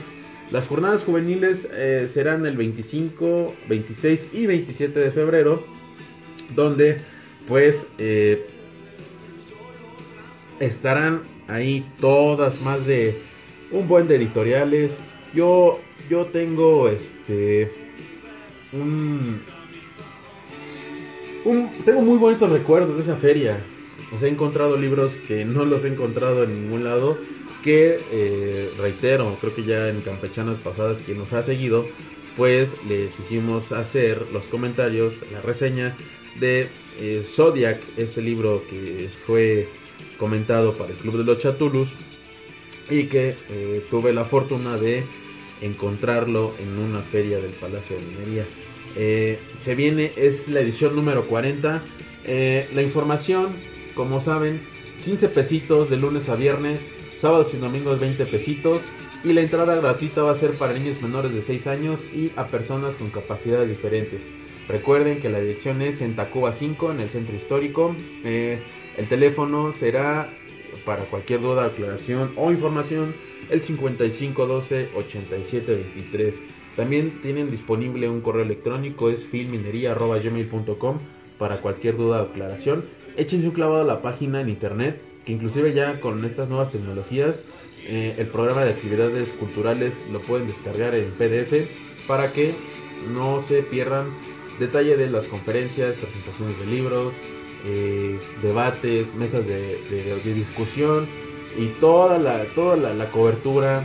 Las 0.50 0.68
jornadas 0.68 1.04
juveniles 1.04 1.68
eh, 1.72 2.06
serán 2.08 2.46
el 2.46 2.56
25, 2.56 3.54
26 3.68 4.28
y 4.32 4.46
27 4.46 5.00
de 5.00 5.10
febrero, 5.10 5.75
donde 6.56 7.02
pues 7.46 7.86
estarán 10.58 11.22
ahí 11.48 11.86
todas 12.00 12.60
más 12.60 12.84
de 12.86 13.20
un 13.70 13.86
buen 13.88 14.08
de 14.08 14.16
editoriales. 14.16 14.92
Yo, 15.34 15.80
yo 16.08 16.26
tengo 16.26 16.88
este 16.88 17.70
un, 18.72 19.42
tengo 21.84 22.02
muy 22.02 22.18
bonitos 22.18 22.50
recuerdos 22.50 22.96
de 22.96 23.02
esa 23.02 23.16
feria. 23.16 23.60
Os 24.12 24.22
he 24.22 24.28
encontrado 24.28 24.76
libros 24.76 25.16
que 25.28 25.44
no 25.44 25.64
los 25.64 25.84
he 25.84 25.88
encontrado 25.88 26.44
en 26.44 26.62
ningún 26.62 26.84
lado. 26.84 27.18
Que 27.62 27.98
eh, 28.12 28.70
reitero, 28.78 29.38
creo 29.40 29.54
que 29.54 29.64
ya 29.64 29.88
en 29.88 30.00
campechanas 30.00 30.58
pasadas 30.58 30.98
quien 31.04 31.18
nos 31.18 31.32
ha 31.32 31.42
seguido, 31.42 31.88
pues 32.36 32.76
les 32.86 33.18
hicimos 33.18 33.72
hacer 33.72 34.26
los 34.32 34.44
comentarios, 34.46 35.14
la 35.32 35.40
reseña 35.40 35.96
de 36.38 36.68
eh, 36.98 37.24
Zodiac, 37.26 37.80
este 37.96 38.22
libro 38.22 38.62
que 38.68 39.10
fue 39.26 39.68
comentado 40.18 40.76
para 40.76 40.92
el 40.92 40.96
Club 40.98 41.18
de 41.18 41.24
los 41.24 41.38
Chatulus 41.38 41.88
y 42.90 43.04
que 43.04 43.36
eh, 43.48 43.84
tuve 43.90 44.12
la 44.12 44.24
fortuna 44.24 44.76
de 44.76 45.04
encontrarlo 45.60 46.54
en 46.58 46.78
una 46.78 47.00
feria 47.00 47.38
del 47.38 47.52
Palacio 47.52 47.96
de 47.96 48.02
Minería. 48.02 48.46
Eh, 48.94 49.38
se 49.58 49.74
viene, 49.74 50.12
es 50.16 50.48
la 50.48 50.60
edición 50.60 50.94
número 50.96 51.26
40. 51.26 51.82
Eh, 52.24 52.68
la 52.74 52.82
información, 52.82 53.56
como 53.94 54.20
saben, 54.20 54.62
15 55.04 55.28
pesitos 55.28 55.90
de 55.90 55.96
lunes 55.96 56.28
a 56.28 56.36
viernes, 56.36 56.88
sábados 57.18 57.52
y 57.54 57.58
domingos 57.58 58.00
20 58.00 58.26
pesitos. 58.26 58.82
Y 59.26 59.32
la 59.32 59.40
entrada 59.40 59.74
gratuita 59.74 60.22
va 60.22 60.30
a 60.30 60.36
ser 60.36 60.52
para 60.52 60.72
niños 60.72 61.02
menores 61.02 61.34
de 61.34 61.42
6 61.42 61.66
años 61.66 62.06
y 62.14 62.30
a 62.36 62.46
personas 62.46 62.94
con 62.94 63.10
capacidades 63.10 63.68
diferentes. 63.68 64.30
Recuerden 64.68 65.20
que 65.20 65.28
la 65.28 65.40
dirección 65.40 65.82
es 65.82 66.00
en 66.00 66.14
Tacuba 66.14 66.52
5, 66.52 66.92
en 66.92 67.00
el 67.00 67.10
centro 67.10 67.34
histórico. 67.34 67.96
el 68.22 69.08
teléfono 69.08 69.72
será 69.72 70.32
para 70.84 71.06
cualquier 71.06 71.40
duda, 71.40 71.64
aclaración 71.64 72.34
o 72.36 72.52
información, 72.52 73.16
el 73.50 73.62
5512-8723. 73.62 76.34
También 76.76 77.20
tienen 77.20 77.50
disponible 77.50 78.08
un 78.08 78.20
correo 78.20 78.44
electrónico, 78.44 79.10
es 79.10 79.24
filminería.gmail.com 79.24 80.98
para 81.36 81.60
cualquier 81.60 81.96
duda 81.96 82.22
o 82.22 82.26
aclaración. 82.26 82.84
Échense 83.16 83.48
un 83.48 83.54
clavado 83.54 83.80
a 83.80 83.84
la 83.84 84.02
página 84.02 84.40
en 84.40 84.50
internet, 84.50 85.02
que 85.24 85.32
inclusive 85.32 85.72
ya 85.72 86.00
con 86.00 86.24
estas 86.24 86.48
nuevas 86.48 86.70
tecnologías, 86.70 87.42
eh, 87.88 88.14
el 88.18 88.26
programa 88.28 88.64
de 88.64 88.72
actividades 88.72 89.32
culturales 89.32 90.02
lo 90.10 90.20
pueden 90.20 90.46
descargar 90.46 90.94
en 90.94 91.10
PDF 91.12 91.68
para 92.06 92.32
que 92.32 92.54
no 93.12 93.42
se 93.42 93.62
pierdan 93.62 94.10
detalle 94.58 94.96
de 94.96 95.08
las 95.08 95.26
conferencias, 95.26 95.96
presentaciones 95.96 96.58
de 96.58 96.66
libros, 96.66 97.14
eh, 97.64 98.18
debates, 98.42 99.14
mesas 99.14 99.46
de, 99.46 100.20
discusión 100.24 101.08
y 101.58 101.66
toda 101.80 102.18
la, 102.18 102.44
toda 102.54 102.76
la, 102.76 103.10
cobertura 103.10 103.82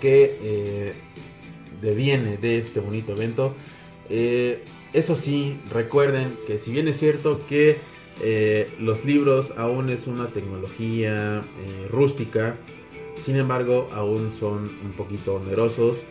que 0.00 0.36
eh, 0.42 0.92
deviene 1.80 2.36
de 2.36 2.58
este 2.58 2.80
bonito 2.80 3.12
evento. 3.12 3.54
Eh, 4.10 4.64
eso 4.92 5.16
sí, 5.16 5.58
recuerden 5.70 6.36
que 6.46 6.58
si 6.58 6.72
bien 6.72 6.88
es 6.88 6.98
cierto 6.98 7.46
que 7.48 7.78
los 8.78 9.04
libros 9.04 9.52
aún 9.56 9.90
es 9.90 10.06
una 10.06 10.28
tecnología 10.28 11.42
rústica, 11.90 12.56
sin 13.16 13.36
embargo 13.36 13.88
aún 13.92 14.32
son 14.38 14.70
un 14.84 14.92
poquito 14.96 15.36
onerosos, 15.36 16.02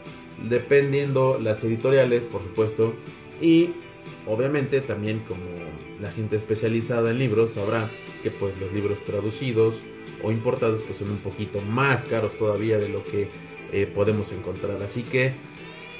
dependiendo 0.49 1.39
las 1.41 1.63
editoriales, 1.63 2.23
por 2.23 2.41
supuesto, 2.43 2.93
y 3.41 3.71
obviamente 4.27 4.81
también 4.81 5.19
como 5.27 5.41
la 6.01 6.11
gente 6.11 6.35
especializada 6.35 7.11
en 7.11 7.19
libros 7.19 7.51
sabrá 7.51 7.89
que 8.21 8.31
pues 8.31 8.57
los 8.59 8.71
libros 8.73 9.03
traducidos 9.05 9.75
o 10.23 10.31
importados 10.31 10.81
pues 10.83 10.99
son 10.99 11.11
un 11.11 11.17
poquito 11.17 11.61
más 11.61 12.03
caros 12.05 12.31
todavía 12.37 12.77
de 12.77 12.89
lo 12.89 13.03
que 13.03 13.27
eh, 13.71 13.85
podemos 13.93 14.31
encontrar. 14.31 14.81
Así 14.81 15.03
que 15.03 15.33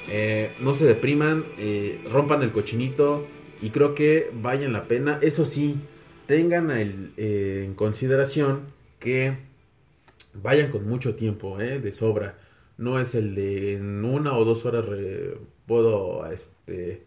eh, 0.08 0.52
no 0.60 0.74
se 0.74 0.86
depriman, 0.86 1.44
eh, 1.58 2.00
rompan 2.10 2.42
el 2.42 2.52
cochinito 2.52 3.26
y 3.60 3.70
creo 3.70 3.94
que 3.94 4.30
vayan 4.32 4.72
la 4.72 4.84
pena. 4.84 5.18
Eso 5.22 5.44
sí, 5.44 5.76
tengan 6.26 6.70
en 6.70 7.74
consideración 7.74 8.62
que 8.98 9.36
vayan 10.34 10.70
con 10.70 10.86
mucho 10.88 11.14
tiempo 11.14 11.58
de 11.58 11.92
sobra. 11.92 12.38
No 12.76 12.98
es 13.00 13.14
el 13.14 13.34
de 13.34 13.74
en 13.74 14.04
una 14.04 14.36
o 14.36 14.44
dos 14.44 14.64
horas 14.66 14.84
puedo 15.66 16.26
este, 16.30 17.04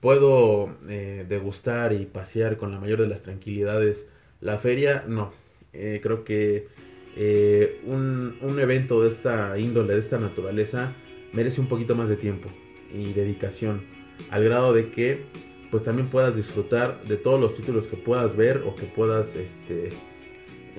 puedo 0.00 0.76
eh, 0.88 1.24
degustar 1.28 1.92
y 1.92 2.06
pasear 2.06 2.56
con 2.56 2.72
la 2.72 2.80
mayor 2.80 3.00
de 3.00 3.08
las 3.08 3.22
tranquilidades 3.22 4.06
la 4.40 4.58
feria, 4.58 5.04
no. 5.06 5.32
Eh, 5.72 6.00
creo 6.02 6.24
que 6.24 6.68
eh, 7.16 7.80
un, 7.84 8.38
un 8.40 8.58
evento 8.58 9.02
de 9.02 9.08
esta 9.08 9.58
índole, 9.58 9.94
de 9.94 10.00
esta 10.00 10.18
naturaleza, 10.18 10.94
merece 11.32 11.60
un 11.60 11.68
poquito 11.68 11.94
más 11.94 12.08
de 12.08 12.16
tiempo 12.16 12.48
y 12.92 13.12
dedicación, 13.12 13.82
al 14.30 14.44
grado 14.44 14.72
de 14.72 14.90
que 14.90 15.26
pues 15.70 15.84
también 15.84 16.08
puedas 16.08 16.34
disfrutar 16.34 17.04
de 17.04 17.16
todos 17.16 17.38
los 17.38 17.54
títulos 17.54 17.86
que 17.86 17.96
puedas 17.96 18.36
ver 18.36 18.64
o 18.66 18.74
que 18.74 18.86
puedas 18.86 19.36
este, 19.36 19.90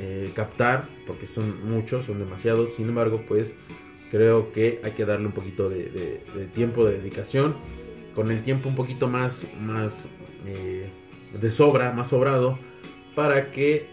eh, 0.04 0.32
captar, 0.34 0.90
porque 1.06 1.28
son 1.28 1.64
muchos, 1.70 2.06
son 2.06 2.18
demasiados, 2.18 2.74
sin 2.74 2.90
embargo 2.90 3.24
pues 3.28 3.56
creo 4.10 4.52
que 4.52 4.82
hay 4.84 4.94
que 4.94 5.06
darle 5.06 5.28
un 5.28 5.32
poquito 5.32 5.70
de, 5.70 6.24
tiempo, 6.56 6.86
de 6.86 6.98
dedicación, 6.98 7.54
con 8.16 8.32
el 8.32 8.42
tiempo 8.42 8.68
un 8.68 8.74
poquito 8.74 9.08
más, 9.08 9.46
más 9.60 10.08
eh, 10.48 10.90
de 11.40 11.52
sobra, 11.52 11.92
más 11.92 12.08
sobrado, 12.08 12.58
para 13.14 13.52
que 13.52 13.90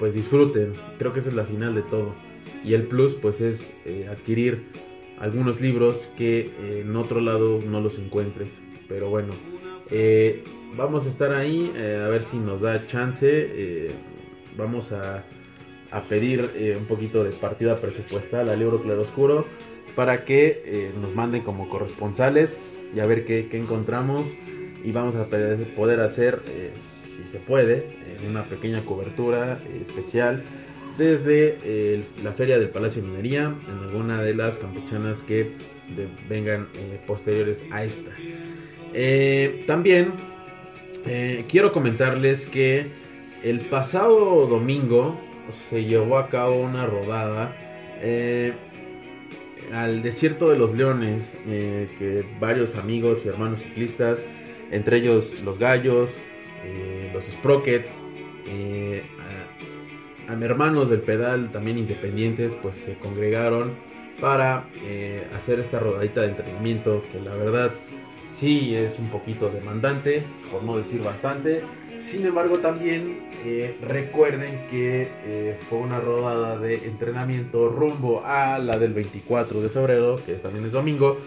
pues 0.00 0.12
disfruten, 0.12 0.72
creo 0.98 1.12
que 1.12 1.20
esa 1.20 1.28
es 1.28 1.36
la 1.36 1.44
final 1.44 1.76
de 1.76 1.82
todo, 1.82 2.12
y 2.64 2.74
el 2.74 2.88
plus 2.88 3.14
pues 3.14 3.40
es 3.40 3.72
eh, 3.84 4.08
adquirir 4.10 4.64
algunos 5.20 5.60
libros 5.60 6.10
que 6.16 6.50
en 6.80 6.96
otro 6.96 7.20
lado 7.20 7.62
no 7.64 7.80
los 7.80 7.96
encuentres, 7.96 8.50
pero 8.88 9.08
bueno, 9.08 9.34
vamos 10.76 11.06
a 11.06 11.08
estar 11.10 11.32
ahí, 11.32 11.72
a 11.76 12.08
ver 12.08 12.24
si 12.24 12.38
nos 12.38 12.60
da 12.60 12.88
chance. 12.88 13.94
Vamos 14.56 14.92
a, 14.92 15.24
a 15.90 16.02
pedir 16.02 16.50
eh, 16.56 16.76
un 16.78 16.86
poquito 16.86 17.24
de 17.24 17.30
partida 17.30 17.76
presupuestal 17.76 18.48
al 18.48 18.58
Libro 18.58 18.82
Claroscuro 18.82 19.46
para 19.94 20.24
que 20.24 20.62
eh, 20.64 20.92
nos 21.00 21.14
manden 21.14 21.42
como 21.42 21.68
corresponsales 21.68 22.58
y 22.94 23.00
a 23.00 23.06
ver 23.06 23.24
qué, 23.24 23.48
encontramos. 23.52 24.26
Y 24.84 24.92
vamos 24.92 25.16
a 25.16 25.24
poder 25.24 26.00
hacer, 26.00 26.42
eh, 26.46 26.70
si 27.04 27.32
se 27.32 27.38
puede, 27.38 27.96
una 28.28 28.44
pequeña 28.44 28.84
cobertura 28.84 29.60
especial 29.80 30.44
desde 30.96 32.04
la 32.22 32.32
Feria 32.32 32.58
del 32.58 32.68
Palacio 32.68 33.02
de 33.02 33.08
Minería 33.08 33.52
en 33.68 33.78
alguna 33.88 34.22
de 34.22 34.34
las 34.34 34.58
campechanas 34.58 35.22
que 35.22 35.50
vengan 36.28 36.68
posteriores 37.06 37.64
a 37.72 37.84
esta. 37.84 38.12
También 39.66 40.12
quiero 41.48 41.72
comentarles 41.72 42.46
que 42.46 42.86
el 43.42 43.60
pasado 43.60 44.46
domingo 44.46 45.18
se 45.68 45.84
llevó 45.84 46.18
a 46.18 46.28
cabo 46.28 46.60
una 46.60 46.86
rodada 46.86 47.54
eh, 48.00 48.54
al 49.72 50.02
desierto 50.02 50.50
de 50.50 50.58
los 50.58 50.74
leones 50.74 51.36
eh, 51.46 51.88
que 51.98 52.24
varios 52.38 52.76
amigos 52.76 53.22
y 53.24 53.28
hermanos 53.28 53.60
ciclistas, 53.60 54.24
entre 54.70 54.98
ellos 54.98 55.42
los 55.42 55.58
gallos, 55.58 56.10
eh, 56.64 57.10
los 57.12 57.24
sprockets, 57.24 58.02
a, 60.28 60.32
a 60.32 60.44
hermanos 60.44 60.88
del 60.88 61.00
pedal 61.00 61.50
también 61.50 61.78
independientes, 61.78 62.56
pues 62.62 62.76
se 62.76 62.94
congregaron 62.94 63.72
para 64.20 64.66
hacer 65.34 65.60
esta 65.60 65.78
rodadita 65.78 66.22
de 66.22 66.28
entrenamiento 66.28 67.04
que 67.12 67.20
la 67.20 67.34
verdad 67.34 67.72
sí 68.28 68.74
es 68.74 68.98
un 68.98 69.08
poquito 69.08 69.50
demandante, 69.50 70.22
por 70.50 70.62
no 70.62 70.76
decir 70.76 71.02
bastante. 71.02 71.62
Sin 72.10 72.24
embargo, 72.24 72.58
también 72.60 73.18
eh, 73.44 73.76
recuerden 73.82 74.68
que 74.70 75.08
eh, 75.24 75.58
fue 75.68 75.78
una 75.78 75.98
rodada 75.98 76.56
de 76.56 76.86
entrenamiento 76.86 77.68
rumbo 77.68 78.24
a 78.24 78.60
la 78.60 78.78
del 78.78 78.92
24 78.92 79.60
de 79.60 79.68
febrero, 79.68 80.20
que 80.24 80.34
también 80.34 80.66
es 80.66 80.72
domingo. 80.72 81.18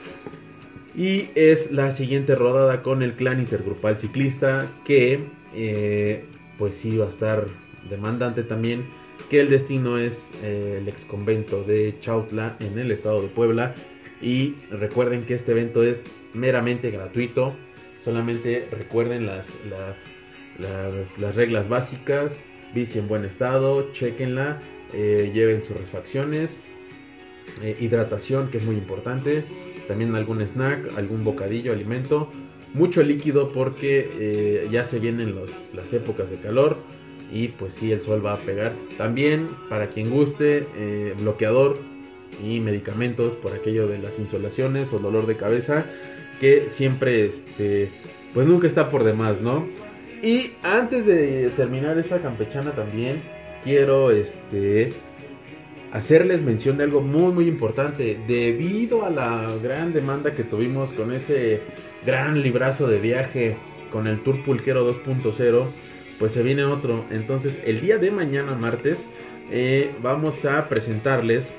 Y 0.95 1.31
es 1.35 1.69
la 1.69 1.91
siguiente 1.91 2.33
rodada 2.33 2.81
con 2.81 3.03
el 3.03 3.13
clan 3.15 3.41
intergrupal 3.41 3.99
ciclista, 3.99 4.71
que 4.85 5.19
eh, 5.53 6.23
pues 6.57 6.75
sí 6.75 6.95
va 6.95 7.07
a 7.07 7.09
estar 7.09 7.47
demandante 7.89 8.43
también. 8.43 8.85
Que 9.29 9.41
el 9.41 9.49
destino 9.49 9.97
es 9.97 10.31
el 10.41 10.87
ex 10.87 11.03
convento 11.03 11.63
de 11.63 11.95
Chautla 11.99 12.55
en 12.61 12.79
el 12.79 12.91
estado 12.91 13.21
de 13.21 13.27
Puebla. 13.27 13.75
Y 14.21 14.55
recuerden 14.71 15.25
que 15.25 15.33
este 15.33 15.51
evento 15.51 15.83
es 15.83 16.07
meramente 16.33 16.89
gratuito. 16.89 17.53
Solamente 18.03 18.65
recuerden 18.71 19.25
las, 19.25 19.45
las, 19.69 19.97
las, 20.59 21.17
las 21.17 21.35
reglas 21.35 21.69
básicas. 21.69 22.39
Bici 22.73 22.99
en 22.99 23.07
buen 23.07 23.25
estado, 23.25 23.91
chequenla, 23.93 24.59
eh, 24.93 25.31
lleven 25.33 25.63
sus 25.63 25.75
refacciones, 25.75 26.59
eh, 27.63 27.75
hidratación 27.79 28.49
que 28.49 28.57
es 28.57 28.63
muy 28.63 28.75
importante, 28.75 29.43
también 29.87 30.15
algún 30.15 30.41
snack, 30.41 30.95
algún 30.97 31.23
bocadillo, 31.23 31.73
alimento, 31.73 32.31
mucho 32.73 33.01
líquido 33.01 33.51
porque 33.51 34.07
eh, 34.19 34.67
ya 34.71 34.83
se 34.83 34.99
vienen 34.99 35.33
los, 35.33 35.51
las 35.73 35.91
épocas 35.93 36.29
de 36.29 36.37
calor 36.37 36.77
y 37.31 37.47
pues 37.49 37.73
sí 37.73 37.91
el 37.91 38.01
sol 38.01 38.23
va 38.23 38.33
a 38.33 38.41
pegar. 38.41 38.73
También 38.97 39.49
para 39.67 39.89
quien 39.89 40.11
guste, 40.11 40.67
bloqueador 41.19 41.79
y 42.43 42.59
medicamentos 42.59 43.35
por 43.35 43.53
aquello 43.53 43.87
de 43.87 43.97
las 43.97 44.19
insolaciones 44.19 44.93
o 44.93 44.99
dolor 44.99 45.25
de 45.25 45.37
cabeza 45.37 45.85
que 46.39 46.69
siempre 46.69 47.25
este 47.25 47.89
pues 48.33 48.47
nunca 48.47 48.67
está 48.67 48.89
por 48.89 49.03
demás, 49.03 49.41
¿no? 49.41 49.67
Y 50.21 50.51
antes 50.63 51.05
de 51.05 51.49
terminar 51.55 51.97
esta 51.97 52.19
campechana 52.19 52.71
también 52.71 53.21
quiero 53.63 54.11
este 54.11 54.93
hacerles 55.91 56.43
mención 56.43 56.77
de 56.77 56.83
algo 56.83 57.01
muy 57.01 57.31
muy 57.31 57.47
importante. 57.47 58.19
Debido 58.27 59.05
a 59.05 59.09
la 59.09 59.55
gran 59.63 59.93
demanda 59.93 60.35
que 60.35 60.43
tuvimos 60.43 60.91
con 60.91 61.13
ese 61.13 61.61
gran 62.05 62.41
librazo 62.41 62.87
de 62.87 62.99
viaje 62.99 63.57
con 63.91 64.07
el 64.07 64.21
Tour 64.21 64.43
Pulquero 64.43 64.89
2.0 64.91 65.67
pues 66.19 66.33
se 66.33 66.43
viene 66.43 66.65
otro. 66.65 67.05
Entonces 67.11 67.61
el 67.65 67.79
día 67.79 67.97
de 67.97 68.11
mañana 68.11 68.55
martes 68.55 69.07
eh, 69.51 69.91
vamos 70.03 70.43
a 70.43 70.67
presentarles 70.67 71.53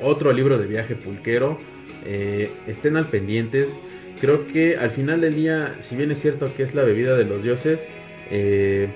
otro 0.00 0.32
libro 0.32 0.58
de 0.58 0.66
viaje 0.66 0.94
pulquero. 0.94 1.58
Eh, 2.06 2.50
estén 2.66 2.96
al 2.96 3.08
pendientes 3.08 3.78
creo 4.20 4.46
que 4.46 4.76
al 4.76 4.90
final 4.90 5.20
del 5.20 5.34
día 5.36 5.76
si 5.80 5.96
bien 5.96 6.10
es 6.10 6.20
cierto 6.20 6.52
que 6.56 6.62
es 6.62 6.74
la 6.74 6.82
bebida 6.84 7.16
de 7.16 7.24
los 7.24 7.42
dioses 7.42 7.88
eh, 8.30 8.88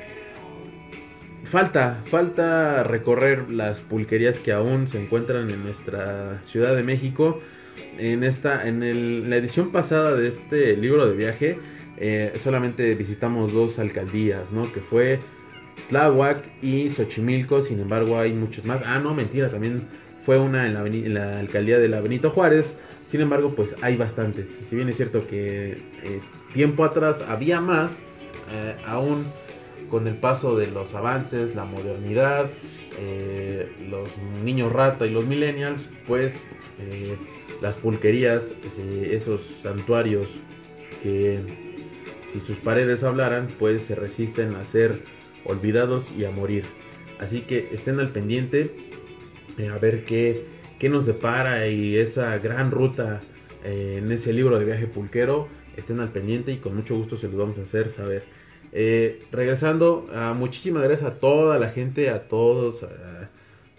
Falta, 1.44 2.02
falta 2.07 2.83
recorrer 2.85 3.48
las 3.50 3.81
pulquerías 3.81 4.38
que 4.38 4.52
aún 4.52 4.87
se 4.87 5.00
encuentran 5.00 5.48
en 5.50 5.62
nuestra 5.62 6.42
Ciudad 6.44 6.76
de 6.76 6.83
México. 6.83 7.40
En 7.96 8.22
esta, 8.24 8.66
en, 8.68 8.83
el- 8.83 9.31
la 9.31 9.37
edición 9.37 9.72
pasada 9.72 10.14
de 10.14 10.28
este 10.28 10.76
libro 10.76 11.09
de 11.09 11.16
viaje, 11.16 11.59
eh, 11.96 12.33
solamente 12.44 12.94
visitamos 12.94 13.52
dos 13.52 13.78
alcaldías, 13.78 14.52
¿no? 14.52 14.70
Que 14.72 14.81
fue 14.81 15.20
Tláhuac 15.88 16.44
y 16.62 16.90
Xochimilco. 16.90 17.62
Sin 17.62 17.81
embargo, 17.81 18.18
hay 18.18 18.33
muchos 18.35 18.64
más. 18.66 18.83
Ah, 18.85 18.98
no, 18.98 19.14
mentira, 19.14 19.48
también 19.50 19.88
fue 20.28 20.38
una 20.38 20.66
en 20.66 21.14
la, 21.14 21.38
alcaldía 21.38 21.78
de 21.78 21.88
la 21.88 22.02
Benito 22.02 22.28
Juárez. 22.28 22.76
Sin 23.06 23.22
embargo, 23.22 23.54
pues 23.56 23.74
hay 23.80 23.96
bastantes. 23.96 24.50
Si 24.68 24.76
bien 24.76 24.90
es 24.90 24.98
cierto 24.98 25.26
que 25.26 25.70
eh, 26.02 26.20
tiempo 26.52 26.85
atrás 26.85 27.24
había 27.26 27.62
más, 27.62 27.98
eh, 28.52 28.76
aún 28.87 29.24
con 29.88 30.06
el 30.06 30.16
paso 30.16 30.54
de 30.54 30.66
los 30.66 30.94
avances, 30.94 31.54
la 31.54 31.64
modernidad, 31.64 32.50
eh, 32.98 33.72
los 33.88 34.10
niños 34.44 34.70
rata 34.70 35.06
y 35.06 35.10
los 35.12 35.24
millennials, 35.24 35.88
pues 36.06 36.38
eh, 36.79 37.16
las 37.62 37.76
pulquerías, 37.76 38.52
esos 39.10 39.40
santuarios 39.62 40.29
que 41.02 41.38
si 42.31 42.40
sus 42.40 42.58
paredes 42.58 43.02
hablaran, 43.02 43.48
pues 43.58 43.81
se 43.81 43.94
resisten 43.94 44.56
a 44.56 44.64
ser 44.64 45.04
olvidados 45.46 46.12
y 46.12 46.26
a 46.26 46.31
morir. 46.31 46.66
Así 47.18 47.40
que 47.40 47.70
estén 47.72 47.98
al 47.98 48.10
pendiente 48.10 48.87
a 49.67 49.79
ver 49.79 50.04
qué, 50.04 50.44
qué 50.79 50.88
nos 50.88 51.06
depara 51.06 51.67
y 51.69 51.96
esa 51.96 52.38
gran 52.38 52.71
ruta 52.71 53.21
eh, 53.65 53.96
en 53.98 54.13
ese 54.13 54.33
libro 54.33 54.59
de 54.59 54.65
viaje 54.65 54.87
pulquero. 54.87 55.48
Estén 55.77 56.00
al 56.00 56.11
pendiente 56.11 56.52
y 56.52 56.59
con 56.59 56.77
mucho 56.77 56.96
gusto 56.96 57.17
se 57.17 57.27
los 57.27 57.37
vamos 57.37 57.59
a 57.59 57.63
hacer 57.63 57.90
saber. 57.90 58.25
Eh, 58.73 59.25
regresando, 59.33 60.09
ah, 60.13 60.35
muchísimas 60.37 60.83
gracias 60.83 61.11
a 61.11 61.15
toda 61.15 61.59
la 61.59 61.71
gente, 61.71 62.11
a 62.11 62.29
todos, 62.29 62.85
a, 62.85 63.31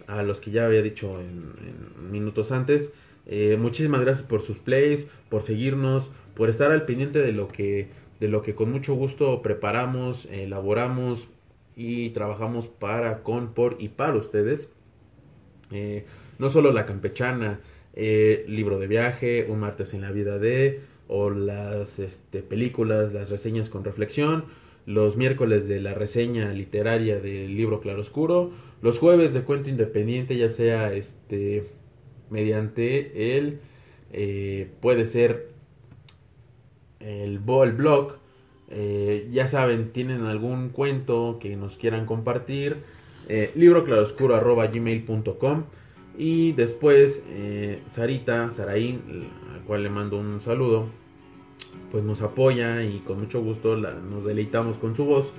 a 0.08 0.24
los 0.24 0.42
que 0.42 0.52
ya 0.52 0.66
había 0.66 0.82
dicho 0.82 1.20
minutos 2.12 2.52
antes. 2.52 2.94
Eh, 3.26 3.58
muchísimas 3.60 4.02
gracias 4.02 4.26
por 4.26 4.42
sus 4.42 4.58
plays, 4.58 5.08
por 5.30 5.44
seguirnos, 5.44 6.12
por 6.36 6.50
estar 6.50 6.72
al 6.72 6.86
pendiente 6.86 7.20
de 7.20 7.32
lo 7.32 7.48
que, 7.48 7.90
de 8.20 8.28
lo 8.28 8.42
que 8.42 8.56
con 8.56 8.72
mucho 8.72 8.96
gusto 8.96 9.42
preparamos, 9.44 10.28
elaboramos 10.32 11.28
y 11.76 12.10
trabajamos 12.10 12.68
para, 12.68 13.22
con, 13.22 13.54
por 13.54 13.76
y 13.80 13.90
para 13.90 14.16
ustedes. 14.16 14.70
Eh, 15.72 16.06
no 16.38 16.50
solo 16.50 16.72
la 16.72 16.86
campechana, 16.86 17.60
eh, 17.94 18.46
libro 18.48 18.80
de 18.80 18.88
viaje, 18.88 19.46
un 19.50 19.60
martes 19.60 19.94
en 19.94 20.02
la 20.02 20.12
vida 20.12 20.40
de, 20.40 20.82
o 21.08 21.30
las 21.30 22.00
este, 22.00 22.42
películas, 22.42 23.14
las 23.14 23.30
reseñas 23.30 23.70
con 23.70 23.84
reflexión, 23.84 24.46
los 24.86 25.18
miércoles 25.18 25.68
de 25.68 25.82
la 25.82 25.94
reseña 25.94 26.52
literaria 26.54 27.20
del 27.20 27.56
libro 27.56 27.82
Claroscuro, 27.82 28.52
los 28.82 29.00
jueves 29.00 29.34
de 29.34 29.42
cuento 29.42 29.70
independiente, 29.70 30.38
ya 30.38 30.50
sea 30.50 30.94
este 30.94 31.66
mediante 32.30 33.38
el 33.38 33.60
eh, 34.12 34.70
puede 34.82 35.06
ser 35.06 35.50
el, 37.00 37.40
el 37.48 37.72
blog. 37.74 38.18
Eh, 38.72 39.28
ya 39.32 39.48
saben, 39.48 39.92
tienen 39.92 40.26
algún 40.26 40.70
cuento 40.70 41.38
que 41.40 41.56
nos 41.56 41.78
quieran 41.78 42.06
compartir. 42.06 42.78
Eh, 43.30 43.52
libroclaroscuro.gmail.com 43.56 45.64
Y 46.18 46.52
después, 46.54 47.24
eh, 47.30 47.82
Sarita, 47.92 48.52
Saraí, 48.52 49.00
al 49.54 49.62
cual 49.62 49.84
le 49.84 49.90
mando 49.90 50.18
un 50.18 50.42
saludo, 50.42 50.88
pues 51.92 52.04
nos 52.04 52.22
apoya 52.22 52.84
y 52.84 53.00
con 53.00 53.20
mucho 53.20 53.42
gusto 53.42 53.76
nos 53.78 54.26
deleitamos 54.26 54.78
con 54.78 54.96
su 54.96 55.06
voz, 55.06 55.32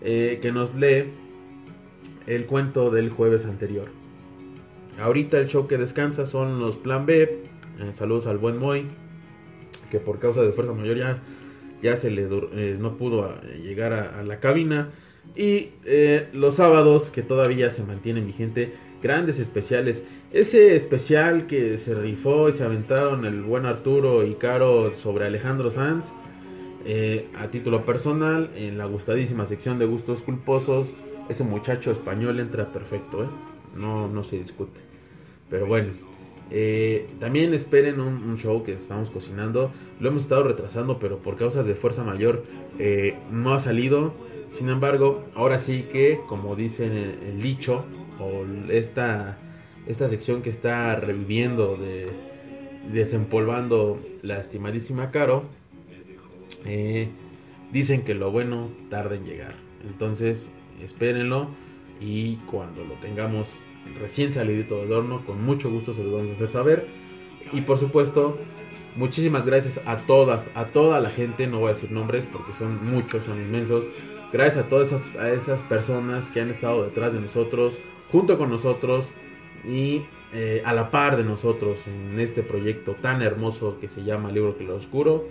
eh, 0.00 0.38
que 0.40 0.52
nos 0.52 0.74
lee 0.74 1.12
el 2.26 2.46
cuento 2.46 2.90
del 2.90 3.10
jueves 3.10 3.46
anterior. 3.46 3.88
Ahorita 4.98 5.38
el 5.38 5.48
show 5.48 5.66
que 5.66 5.78
descansa 5.78 6.26
son 6.26 6.60
los 6.60 6.76
Plan 6.76 7.06
B. 7.06 7.22
Eh, 7.22 7.92
saludos 7.94 8.26
al 8.26 8.38
buen 8.38 8.58
Moy, 8.58 8.86
que 9.90 9.98
por 9.98 10.18
causa 10.18 10.42
de 10.42 10.52
fuerza 10.52 10.72
mayor 10.72 10.96
ya, 10.96 11.22
ya 11.82 11.96
se 11.96 12.10
le 12.10 12.28
eh, 12.52 12.76
no 12.78 12.96
pudo 12.96 13.40
llegar 13.62 13.92
a 13.92 14.22
la 14.22 14.40
cabina. 14.40 14.90
Y 15.36 15.70
eh, 15.84 16.28
los 16.32 16.56
sábados, 16.56 17.10
que 17.10 17.22
todavía 17.22 17.70
se 17.70 17.82
mantienen 17.82 18.26
vigente, 18.26 18.74
grandes 19.02 19.38
especiales. 19.40 20.02
Ese 20.32 20.76
especial 20.76 21.46
que 21.46 21.78
se 21.78 21.94
rifó 21.94 22.48
y 22.48 22.54
se 22.54 22.64
aventaron 22.64 23.24
el 23.24 23.42
buen 23.42 23.66
Arturo 23.66 24.24
y 24.24 24.34
Caro 24.34 24.94
sobre 24.94 25.26
Alejandro 25.26 25.70
Sanz. 25.70 26.06
eh, 26.84 27.28
a 27.38 27.48
título 27.48 27.84
personal, 27.86 28.50
en 28.56 28.76
la 28.78 28.84
gustadísima 28.86 29.46
sección 29.46 29.78
de 29.78 29.86
gustos 29.86 30.20
culposos, 30.22 30.88
ese 31.28 31.42
muchacho 31.44 31.90
español 31.90 32.40
entra 32.40 32.72
perfecto, 32.72 33.24
¿eh? 33.24 33.28
no, 33.76 34.08
no 34.08 34.22
se 34.24 34.36
discute. 34.38 34.80
Pero 35.48 35.66
bueno, 35.66 35.92
eh, 36.50 37.08
también 37.20 37.54
esperen 37.54 38.00
un, 38.00 38.36
show 38.36 38.62
que 38.62 38.72
estamos 38.72 39.10
cocinando. 39.10 39.72
Lo 40.00 40.08
hemos 40.08 40.22
estado 40.22 40.44
retrasando, 40.44 40.98
pero 40.98 41.18
por 41.18 41.36
causas 41.36 41.66
de 41.66 41.74
fuerza 41.74 42.04
mayor 42.04 42.44
eh, 42.78 43.16
no 43.30 43.54
ha 43.54 43.60
salido. 43.60 44.12
Sin 44.50 44.68
embargo, 44.68 45.24
ahora 45.34 45.58
sí 45.58 45.86
que, 45.90 46.20
como 46.28 46.54
dice 46.54 46.86
el, 46.86 47.18
el 47.28 47.42
dicho, 47.42 47.84
o 48.20 48.44
esta, 48.70 49.38
esta 49.86 50.08
sección 50.08 50.42
que 50.42 50.50
está 50.50 50.94
reviviendo, 50.96 51.76
de, 51.76 52.08
desempolvando 52.92 54.00
la 54.22 54.38
estimadísima 54.38 55.10
Caro, 55.10 55.44
eh, 56.64 57.08
dicen 57.72 58.02
que 58.02 58.14
lo 58.14 58.30
bueno 58.30 58.70
tarda 58.90 59.16
en 59.16 59.24
llegar. 59.24 59.54
Entonces, 59.86 60.50
espérenlo 60.82 61.48
y 62.00 62.36
cuando 62.50 62.84
lo 62.84 62.94
tengamos 62.94 63.48
recién 64.00 64.32
salidito 64.32 64.80
del 64.80 64.92
horno, 64.92 65.24
con 65.24 65.44
mucho 65.44 65.70
gusto 65.70 65.94
se 65.94 66.02
los 66.02 66.12
vamos 66.12 66.30
a 66.30 66.34
hacer 66.34 66.48
saber. 66.48 66.86
Y 67.52 67.60
por 67.62 67.78
supuesto, 67.78 68.38
muchísimas 68.96 69.44
gracias 69.44 69.80
a 69.86 69.98
todas, 69.98 70.50
a 70.54 70.66
toda 70.66 71.00
la 71.00 71.10
gente, 71.10 71.46
no 71.46 71.60
voy 71.60 71.70
a 71.70 71.74
decir 71.74 71.90
nombres 71.90 72.26
porque 72.26 72.52
son 72.52 72.84
muchos, 72.90 73.24
son 73.24 73.40
inmensos. 73.40 73.84
Gracias 74.32 74.64
a 74.64 74.68
todas 74.68 74.88
esas, 74.88 75.02
a 75.16 75.30
esas 75.30 75.60
personas 75.62 76.28
que 76.30 76.40
han 76.40 76.50
estado 76.50 76.84
detrás 76.84 77.12
de 77.12 77.20
nosotros, 77.20 77.74
junto 78.10 78.36
con 78.38 78.50
nosotros 78.50 79.06
y 79.64 80.02
eh, 80.32 80.62
a 80.64 80.72
la 80.72 80.90
par 80.90 81.16
de 81.16 81.22
nosotros 81.22 81.78
en 81.86 82.18
este 82.18 82.42
proyecto 82.42 82.96
tan 83.00 83.22
hermoso 83.22 83.78
que 83.80 83.88
se 83.88 84.02
llama 84.02 84.32
Libro 84.32 84.56
que 84.58 84.64
lo 84.64 84.76
Oscuro. 84.76 85.28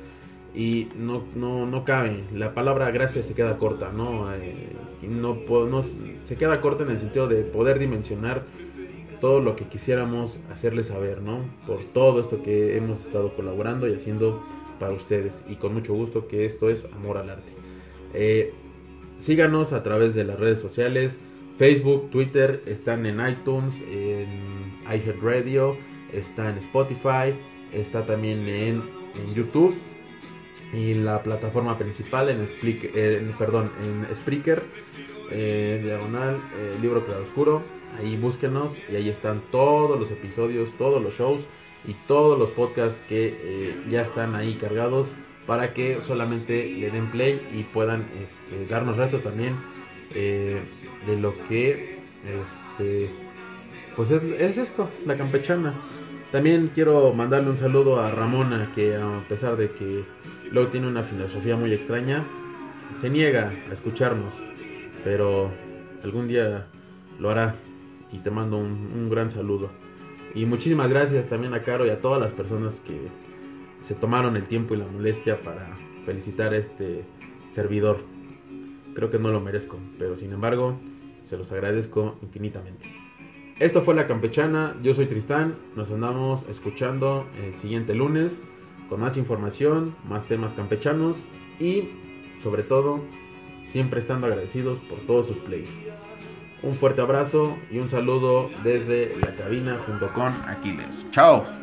Y 0.55 0.89
no, 0.95 1.23
no, 1.35 1.65
no 1.65 1.83
cabe, 1.83 2.25
la 2.31 2.53
palabra 2.53 2.91
gracias 2.91 3.25
se 3.25 3.33
queda 3.33 3.57
corta, 3.57 3.91
¿no? 3.91 4.31
Eh, 4.35 4.67
no, 5.09 5.35
no- 5.65 5.83
se 6.25 6.35
queda 6.35 6.61
corta 6.61 6.83
en 6.83 6.91
el 6.91 6.99
sentido 6.99 7.27
de 7.27 7.41
poder 7.43 7.79
dimensionar 7.79 8.43
todo 9.19 9.39
lo 9.39 9.55
que 9.55 9.65
quisiéramos 9.65 10.39
hacerles 10.51 10.87
saber, 10.87 11.21
¿no? 11.21 11.39
Por 11.65 11.83
todo 11.85 12.19
esto 12.19 12.43
que 12.43 12.77
hemos 12.77 13.01
estado 13.01 13.33
colaborando 13.35 13.87
y 13.87 13.93
haciendo 13.93 14.43
para 14.79 14.93
ustedes. 14.93 15.43
Y 15.49 15.55
con 15.55 15.73
mucho 15.73 15.93
gusto 15.95 16.27
que 16.27 16.45
esto 16.45 16.69
es 16.69 16.85
Amor 16.93 17.17
al 17.17 17.31
Arte. 17.31 17.51
Eh, 18.13 18.53
síganos 19.19 19.73
a 19.73 19.81
través 19.81 20.13
de 20.13 20.23
las 20.23 20.39
redes 20.39 20.59
sociales. 20.59 21.19
Facebook, 21.57 22.11
Twitter, 22.11 22.61
están 22.67 23.05
en 23.07 23.25
iTunes, 23.27 23.73
en 23.89 24.27
iHeartRadio, 24.85 25.77
está 26.11 26.49
en 26.49 26.57
Spotify, 26.59 27.33
está 27.73 28.05
también 28.05 28.47
en 28.47 28.83
YouTube 29.33 29.75
y 30.73 30.95
la 30.95 31.21
plataforma 31.21 31.77
principal 31.77 32.29
en, 32.29 32.47
Splik- 32.47 32.89
eh, 32.95 33.31
perdón, 33.37 33.71
en 33.81 34.15
Spreaker, 34.15 34.63
eh, 35.31 35.79
diagonal, 35.83 36.37
eh, 36.57 36.77
libro 36.81 37.05
claroscuro. 37.05 37.61
Ahí 37.99 38.17
búsquenos 38.17 38.75
y 38.91 38.95
ahí 38.95 39.07
están 39.07 39.41
todos 39.51 39.99
los 39.99 40.09
episodios, 40.09 40.71
todos 40.79 41.01
los 41.01 41.13
shows 41.13 41.45
y 41.87 41.93
todos 42.07 42.39
los 42.39 42.49
podcasts 42.49 42.99
que 43.07 43.37
eh, 43.39 43.75
ya 43.87 44.01
están 44.01 44.33
ahí 44.33 44.55
cargados 44.55 45.13
para 45.45 45.73
que 45.73 46.01
solamente 46.01 46.65
le 46.65 46.89
den 46.89 47.11
play 47.11 47.39
y 47.53 47.63
puedan 47.63 48.07
este, 48.23 48.65
darnos 48.65 48.97
reto 48.97 49.19
también 49.19 49.57
eh, 50.15 50.61
de 51.05 51.17
lo 51.17 51.35
que 51.47 51.99
este, 52.25 53.09
pues 53.95 54.09
es, 54.09 54.23
es 54.39 54.57
esto, 54.57 54.89
la 55.05 55.15
campechana. 55.15 55.75
También 56.33 56.71
quiero 56.73 57.13
mandarle 57.13 57.51
un 57.51 57.57
saludo 57.57 57.99
a 58.01 58.09
Ramona, 58.09 58.71
que 58.73 58.95
a 58.95 59.23
pesar 59.29 59.55
de 59.55 59.69
que 59.69 60.03
luego 60.49 60.71
tiene 60.71 60.87
una 60.87 61.03
filosofía 61.03 61.55
muy 61.55 61.71
extraña, 61.71 62.25
se 62.99 63.11
niega 63.11 63.53
a 63.69 63.71
escucharnos, 63.71 64.33
pero 65.03 65.51
algún 66.03 66.27
día 66.27 66.65
lo 67.19 67.29
hará 67.29 67.53
y 68.11 68.17
te 68.17 68.31
mando 68.31 68.57
un, 68.57 68.71
un 68.95 69.11
gran 69.11 69.29
saludo. 69.29 69.69
Y 70.33 70.47
muchísimas 70.47 70.89
gracias 70.89 71.29
también 71.29 71.53
a 71.53 71.61
Caro 71.61 71.85
y 71.85 71.91
a 71.91 72.01
todas 72.01 72.19
las 72.19 72.33
personas 72.33 72.81
que 72.83 73.09
se 73.81 73.93
tomaron 73.93 74.35
el 74.35 74.47
tiempo 74.47 74.73
y 74.73 74.77
la 74.77 74.87
molestia 74.87 75.39
para 75.43 75.77
felicitar 76.03 76.51
a 76.55 76.57
este 76.57 77.05
servidor. 77.51 77.99
Creo 78.95 79.11
que 79.11 79.19
no 79.19 79.29
lo 79.29 79.39
merezco, 79.39 79.77
pero 79.99 80.17
sin 80.17 80.33
embargo, 80.33 80.79
se 81.25 81.37
los 81.37 81.51
agradezco 81.51 82.17
infinitamente. 82.23 83.02
Esto 83.63 83.81
fue 83.81 83.95
La 83.95 84.07
Campechana, 84.07 84.75
yo 84.83 84.93
soy 84.93 85.05
Tristán, 85.05 85.55
nos 85.77 85.89
andamos 85.89 86.43
escuchando 86.49 87.25
el 87.41 87.53
siguiente 87.53 87.95
lunes 87.95 88.43
con 88.89 88.99
más 88.99 89.15
información, 89.15 89.95
más 90.03 90.25
temas 90.25 90.53
campechanos 90.53 91.15
y 91.61 91.87
sobre 92.43 92.63
todo 92.63 92.99
siempre 93.63 94.01
estando 94.01 94.27
agradecidos 94.27 94.79
por 94.89 94.99
todos 95.07 95.27
sus 95.27 95.37
plays. 95.37 95.69
Un 96.61 96.75
fuerte 96.75 96.99
abrazo 96.99 97.55
y 97.71 97.79
un 97.79 97.87
saludo 97.87 98.49
desde 98.65 99.15
la 99.21 99.33
cabina 99.33 99.79
junto 99.85 100.11
con 100.11 100.33
Aquiles. 100.45 101.07
Chao. 101.11 101.62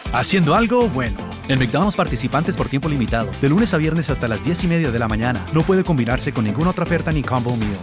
Haciendo 0.13 0.55
algo 0.55 0.89
bueno. 0.89 1.17
En 1.47 1.57
McDonald's 1.57 1.95
participantes 1.95 2.57
por 2.57 2.67
tiempo 2.67 2.89
limitado. 2.89 3.31
De 3.41 3.47
lunes 3.47 3.73
a 3.73 3.77
viernes 3.77 4.09
hasta 4.09 4.27
las 4.27 4.43
10 4.43 4.65
y 4.65 4.67
media 4.67 4.91
de 4.91 4.99
la 4.99 5.07
mañana. 5.07 5.45
No 5.53 5.61
puede 5.61 5.85
combinarse 5.85 6.33
con 6.33 6.43
ninguna 6.43 6.71
otra 6.71 6.83
oferta 6.83 7.13
ni 7.13 7.23
combo 7.23 7.55
meal. 7.55 7.79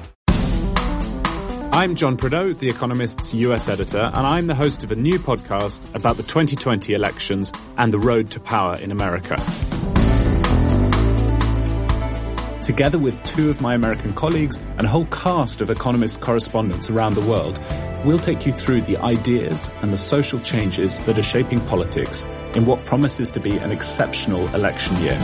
I'm 1.72 1.94
John 1.96 2.16
Prideaux, 2.18 2.54
The 2.58 2.68
Economist's 2.68 3.32
US 3.34 3.68
editor, 3.68 4.10
and 4.12 4.26
I'm 4.26 4.46
the 4.46 4.54
host 4.54 4.84
of 4.84 4.90
a 4.90 4.94
new 4.94 5.18
podcast 5.18 5.82
about 5.94 6.16
the 6.16 6.22
2020 6.22 6.92
elections 6.92 7.50
and 7.78 7.92
the 7.92 7.98
road 7.98 8.30
to 8.32 8.40
power 8.40 8.76
in 8.82 8.90
America. 8.90 9.36
Together 12.62 12.98
with 12.98 13.16
two 13.24 13.48
of 13.48 13.62
my 13.62 13.74
American 13.74 14.12
colleagues 14.12 14.60
and 14.76 14.86
a 14.86 14.90
whole 14.90 15.06
cast 15.06 15.62
of 15.62 15.70
Economist 15.70 16.20
correspondents 16.20 16.90
around 16.90 17.14
the 17.14 17.22
world, 17.22 17.58
we'll 18.04 18.18
take 18.18 18.46
you 18.46 18.52
through 18.52 18.82
the 18.82 18.96
ideas 18.98 19.68
and 19.82 19.92
the 19.92 19.98
social 19.98 20.38
changes 20.40 21.00
that 21.02 21.18
are 21.18 21.22
shaping 21.22 21.60
politics 21.66 22.26
in 22.54 22.66
what 22.66 22.84
promises 22.84 23.30
to 23.32 23.40
be 23.40 23.56
an 23.58 23.70
exceptional 23.70 24.46
election 24.54 24.96
year. 24.96 25.18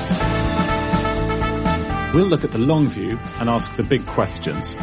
We'll 2.14 2.26
look 2.26 2.44
at 2.44 2.52
the 2.52 2.58
long 2.58 2.86
view 2.86 3.18
and 3.40 3.48
ask 3.50 3.74
the 3.76 3.82
big 3.82 4.06
questions. 4.06 4.74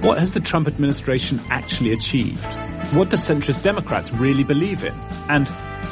What 0.00 0.18
has 0.18 0.34
the 0.34 0.40
Trump 0.40 0.66
administration 0.66 1.40
actually 1.50 1.92
achieved? 1.92 2.54
What 2.94 3.10
do 3.10 3.16
centrist 3.16 3.62
Democrats 3.62 4.12
really 4.12 4.44
believe 4.44 4.84
in? 4.84 4.94
And 5.28 5.48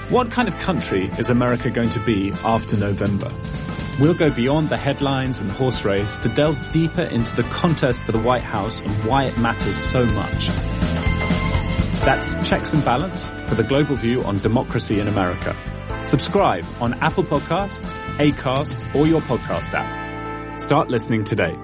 what 0.09 0.31
kind 0.31 0.49
of 0.49 0.59
country 0.59 1.11
is 1.19 1.31
America 1.31 1.71
going 1.71 1.91
to 1.91 2.01
be 2.01 2.33
after 2.45 2.77
November? 2.77 3.31
We'll 4.01 4.15
go 4.15 4.31
beyond 4.31 4.69
the 4.69 4.77
headlines 4.77 5.41
and 5.41 5.51
the 5.51 5.55
horse 5.55 5.85
race 5.85 6.19
to 6.21 6.29
delve 6.31 6.59
deeper 6.73 7.03
into 7.03 7.37
the 7.37 7.45
contest 7.45 8.03
for 8.03 8.13
the 8.13 8.19
White 8.19 8.43
House 8.43 8.81
and 8.81 8.91
why 9.05 9.25
it 9.25 9.39
matters 9.39 9.77
so 9.77 10.05
much. 10.07 10.92
That's 12.03 12.35
Checks 12.49 12.75
and 12.75 12.85
Balance 12.85 13.31
for 13.47 13.55
the 13.55 13.63
global 13.63 13.95
view 13.95 14.25
on 14.25 14.39
democracy 14.41 14.99
in 14.99 15.07
America. 15.07 15.55
Subscribe 16.05 16.65
on 16.81 16.95
Apple 16.95 17.23
Podcasts, 17.23 18.01
Acast, 18.17 18.93
or 18.97 19.07
your 19.07 19.21
podcast 19.21 19.73
app. 19.73 20.61
Start 20.61 20.89
listening 20.89 21.23
today. 21.23 21.57